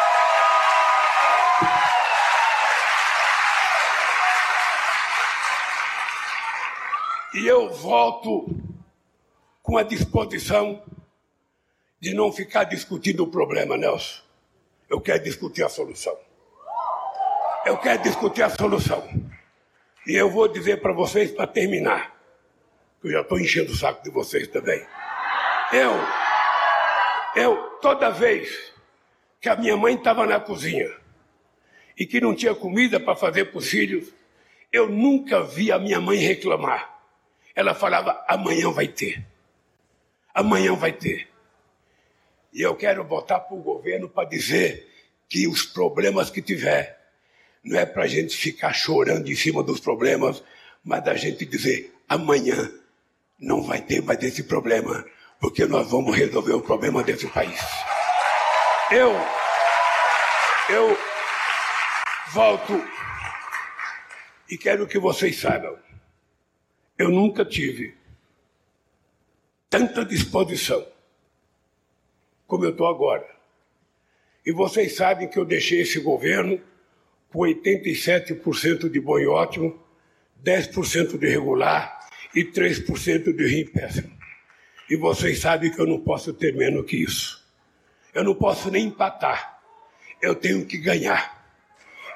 E 7.35 7.49
eu 7.49 7.68
volto 7.68 8.47
com 9.61 9.76
a 9.76 9.82
disposição 9.82 10.80
de 11.99 12.14
não 12.14 12.30
ficar 12.30 12.62
discutindo 12.62 13.24
o 13.24 13.26
problema, 13.26 13.76
Nelson. 13.76 14.22
Eu 14.89 15.01
quero 15.01 15.24
discutir 15.24 15.64
a 15.64 15.68
solução. 15.68 16.16
Eu 17.66 17.76
quero 17.78 18.05
discutir 18.05 18.43
a 18.45 18.51
solução. 18.51 19.03
E 20.07 20.14
eu 20.14 20.30
vou 20.30 20.47
dizer 20.47 20.80
para 20.80 20.93
vocês, 20.93 21.32
para 21.32 21.49
terminar, 21.49 22.14
que 23.01 23.09
eu 23.09 23.12
já 23.12 23.22
estou 23.22 23.41
enchendo 23.41 23.72
o 23.72 23.76
saco 23.76 24.05
de 24.05 24.11
vocês 24.11 24.47
também. 24.47 24.87
Eu, 25.72 25.93
eu, 27.35 27.57
toda 27.80 28.11
vez 28.11 28.72
que 29.41 29.49
a 29.49 29.57
minha 29.57 29.76
mãe 29.76 29.97
estava 29.97 30.24
na 30.24 30.39
cozinha 30.39 30.89
e 31.99 32.07
que 32.07 32.20
não 32.20 32.32
tinha 32.32 32.55
comida 32.55 33.01
para 33.01 33.16
fazer 33.16 33.47
para 33.47 33.59
os 33.59 33.68
filhos, 33.68 34.14
eu 34.70 34.89
nunca 34.89 35.43
vi 35.43 35.72
a 35.72 35.80
minha 35.80 36.01
mãe 36.01 36.18
reclamar. 36.18 36.93
Ela 37.55 37.74
falava: 37.74 38.24
amanhã 38.26 38.70
vai 38.70 38.88
ter. 38.88 39.24
Amanhã 40.34 40.74
vai 40.74 40.92
ter. 40.92 41.28
E 42.52 42.61
eu 42.61 42.74
quero 42.74 43.05
botar 43.05 43.40
para 43.40 43.57
o 43.57 43.62
governo 43.62 44.09
para 44.09 44.28
dizer 44.28 44.88
que 45.28 45.46
os 45.46 45.64
problemas 45.64 46.30
que 46.30 46.42
tiver, 46.42 46.98
não 47.62 47.78
é 47.78 47.86
para 47.86 48.05
a 48.05 48.07
gente 48.07 48.36
ficar 48.36 48.72
chorando 48.72 49.30
em 49.30 49.34
cima 49.34 49.62
dos 49.62 49.80
problemas, 49.80 50.42
mas 50.82 51.05
da 51.05 51.14
gente 51.14 51.46
dizer: 51.46 51.94
amanhã 52.09 52.72
não 53.38 53.62
vai 53.62 53.80
ter 53.80 54.02
mais 54.02 54.22
esse 54.22 54.42
problema, 54.44 55.05
porque 55.40 55.64
nós 55.66 55.90
vamos 55.90 56.16
resolver 56.16 56.55
o 56.55 56.62
problema 56.62 57.02
desse 57.02 57.26
país. 57.28 57.61
Eu, 58.90 59.12
eu 60.68 60.98
volto 62.32 62.72
e 64.50 64.59
quero 64.59 64.86
que 64.86 64.98
vocês 64.98 65.40
saibam 65.40 65.84
eu 66.99 67.11
nunca 67.11 67.45
tive 67.45 67.95
tanta 69.68 70.05
disposição 70.05 70.86
como 72.47 72.64
eu 72.64 72.70
estou 72.70 72.86
agora. 72.86 73.28
E 74.47 74.53
vocês 74.53 74.95
sabem 74.95 75.28
que 75.28 75.38
eu 75.38 75.45
deixei 75.45 75.80
esse 75.80 75.99
governo 75.99 76.61
com 77.30 77.40
87% 77.40 78.88
de 78.88 79.01
bom 79.01 79.18
e 79.18 79.26
ótimo, 79.26 79.76
10% 80.45 81.18
de 81.18 81.28
regular 81.28 81.99
e 82.34 82.45
3% 82.45 83.34
de 83.34 83.42
ruim 83.42 83.66
péssimo. 83.66 84.12
E 84.88 84.97
vocês 84.97 85.40
sabem 85.40 85.70
que 85.70 85.80
eu 85.80 85.86
não 85.86 86.01
posso 86.01 86.32
ter 86.32 86.55
menos 86.55 86.84
que 86.84 86.97
isso. 86.97 87.42
Eu 88.12 88.22
não 88.22 88.34
posso 88.34 88.70
nem 88.70 88.86
empatar. 88.86 89.59
Eu 90.22 90.34
tenho 90.34 90.64
que 90.66 90.78
ganhar. 90.78 91.42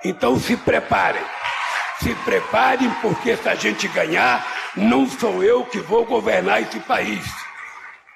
Então 0.05 0.39
se 0.39 0.57
preparem. 0.57 1.23
Se 2.01 2.15
preparem, 2.25 2.89
porque 3.03 3.37
se 3.37 3.49
a 3.49 3.55
gente 3.57 3.89
ganhar, 3.89 4.47
não 4.79 5.07
sou 5.07 5.43
eu 5.43 5.65
que 5.65 5.79
vou 5.81 6.05
governar 6.05 6.63
esse 6.63 6.79
país. 6.81 7.25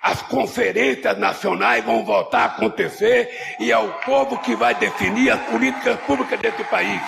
As 0.01 0.23
conferências 0.23 1.17
nacionais 1.19 1.85
vão 1.85 2.05
voltar 2.05 2.41
a 2.41 2.45
acontecer 2.47 3.29
e 3.61 3.71
é 3.71 3.79
o 3.79 3.89
povo 4.05 4.39
que 4.39 4.55
vai 4.57 4.75
definir 4.75 5.31
as 5.31 5.41
políticas 5.43 5.99
públicas 6.01 6.41
desse 6.41 6.65
país. 6.65 7.01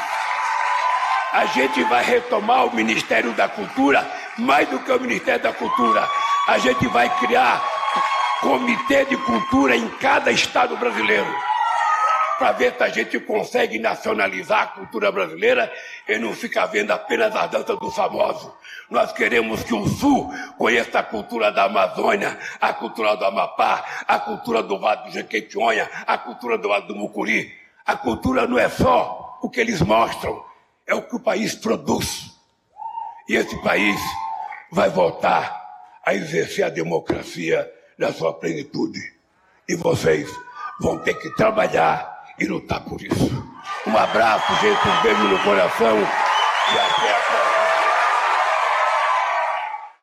A 1.32 1.46
gente 1.46 1.82
vai 1.84 2.04
retomar 2.04 2.66
o 2.66 2.74
Ministério 2.74 3.32
da 3.32 3.48
Cultura, 3.48 4.08
mais 4.38 4.68
do 4.68 4.78
que 4.78 4.92
o 4.92 5.00
Ministério 5.00 5.42
da 5.42 5.52
Cultura. 5.52 6.08
A 6.46 6.58
gente 6.58 6.86
vai 6.88 7.08
criar 7.18 7.60
comitê 8.40 9.04
de 9.06 9.16
cultura 9.16 9.74
em 9.74 9.88
cada 10.00 10.30
estado 10.30 10.76
brasileiro 10.76 11.53
para 12.38 12.52
ver 12.52 12.74
se 12.76 12.82
a 12.82 12.88
gente 12.88 13.20
consegue 13.20 13.78
nacionalizar 13.78 14.62
a 14.62 14.66
cultura 14.66 15.12
brasileira 15.12 15.72
e 16.08 16.18
não 16.18 16.32
ficar 16.32 16.66
vendo 16.66 16.90
apenas 16.90 17.34
a 17.34 17.46
dança 17.46 17.76
dos 17.76 17.94
famosos. 17.94 18.50
Nós 18.90 19.12
queremos 19.12 19.62
que 19.62 19.74
o 19.74 19.86
Sul 19.88 20.32
conheça 20.58 20.98
a 20.98 21.02
cultura 21.02 21.50
da 21.50 21.64
Amazônia, 21.64 22.38
a 22.60 22.72
cultura 22.72 23.16
do 23.16 23.24
Amapá, 23.24 23.84
a 24.06 24.18
cultura 24.18 24.62
do 24.62 24.78
Vale 24.78 25.04
do 25.04 25.10
Jequitinhonha, 25.10 25.88
a 26.06 26.18
cultura 26.18 26.58
do 26.58 26.68
Vale 26.68 26.86
do 26.86 26.94
Mucuri. 26.94 27.52
A 27.86 27.96
cultura 27.96 28.46
não 28.46 28.58
é 28.58 28.68
só 28.68 29.38
o 29.42 29.48
que 29.48 29.60
eles 29.60 29.80
mostram, 29.80 30.44
é 30.86 30.94
o 30.94 31.02
que 31.02 31.16
o 31.16 31.20
país 31.20 31.54
produz. 31.54 32.30
E 33.28 33.36
esse 33.36 33.56
país 33.62 34.00
vai 34.70 34.90
voltar 34.90 35.62
a 36.04 36.14
exercer 36.14 36.64
a 36.64 36.68
democracia 36.68 37.70
na 37.96 38.12
sua 38.12 38.34
plenitude. 38.34 39.00
E 39.68 39.74
vocês 39.76 40.28
vão 40.80 40.98
ter 40.98 41.14
que 41.14 41.30
trabalhar 41.36 42.13
e 42.38 42.46
lutar 42.46 42.80
por 42.80 43.00
isso. 43.00 43.30
Um 43.86 43.96
abraço, 43.96 44.52
gente, 44.60 44.88
um 44.88 45.02
beijo 45.02 45.22
no 45.22 45.38
coração 45.40 45.98
e 45.98 46.78
até 46.78 47.13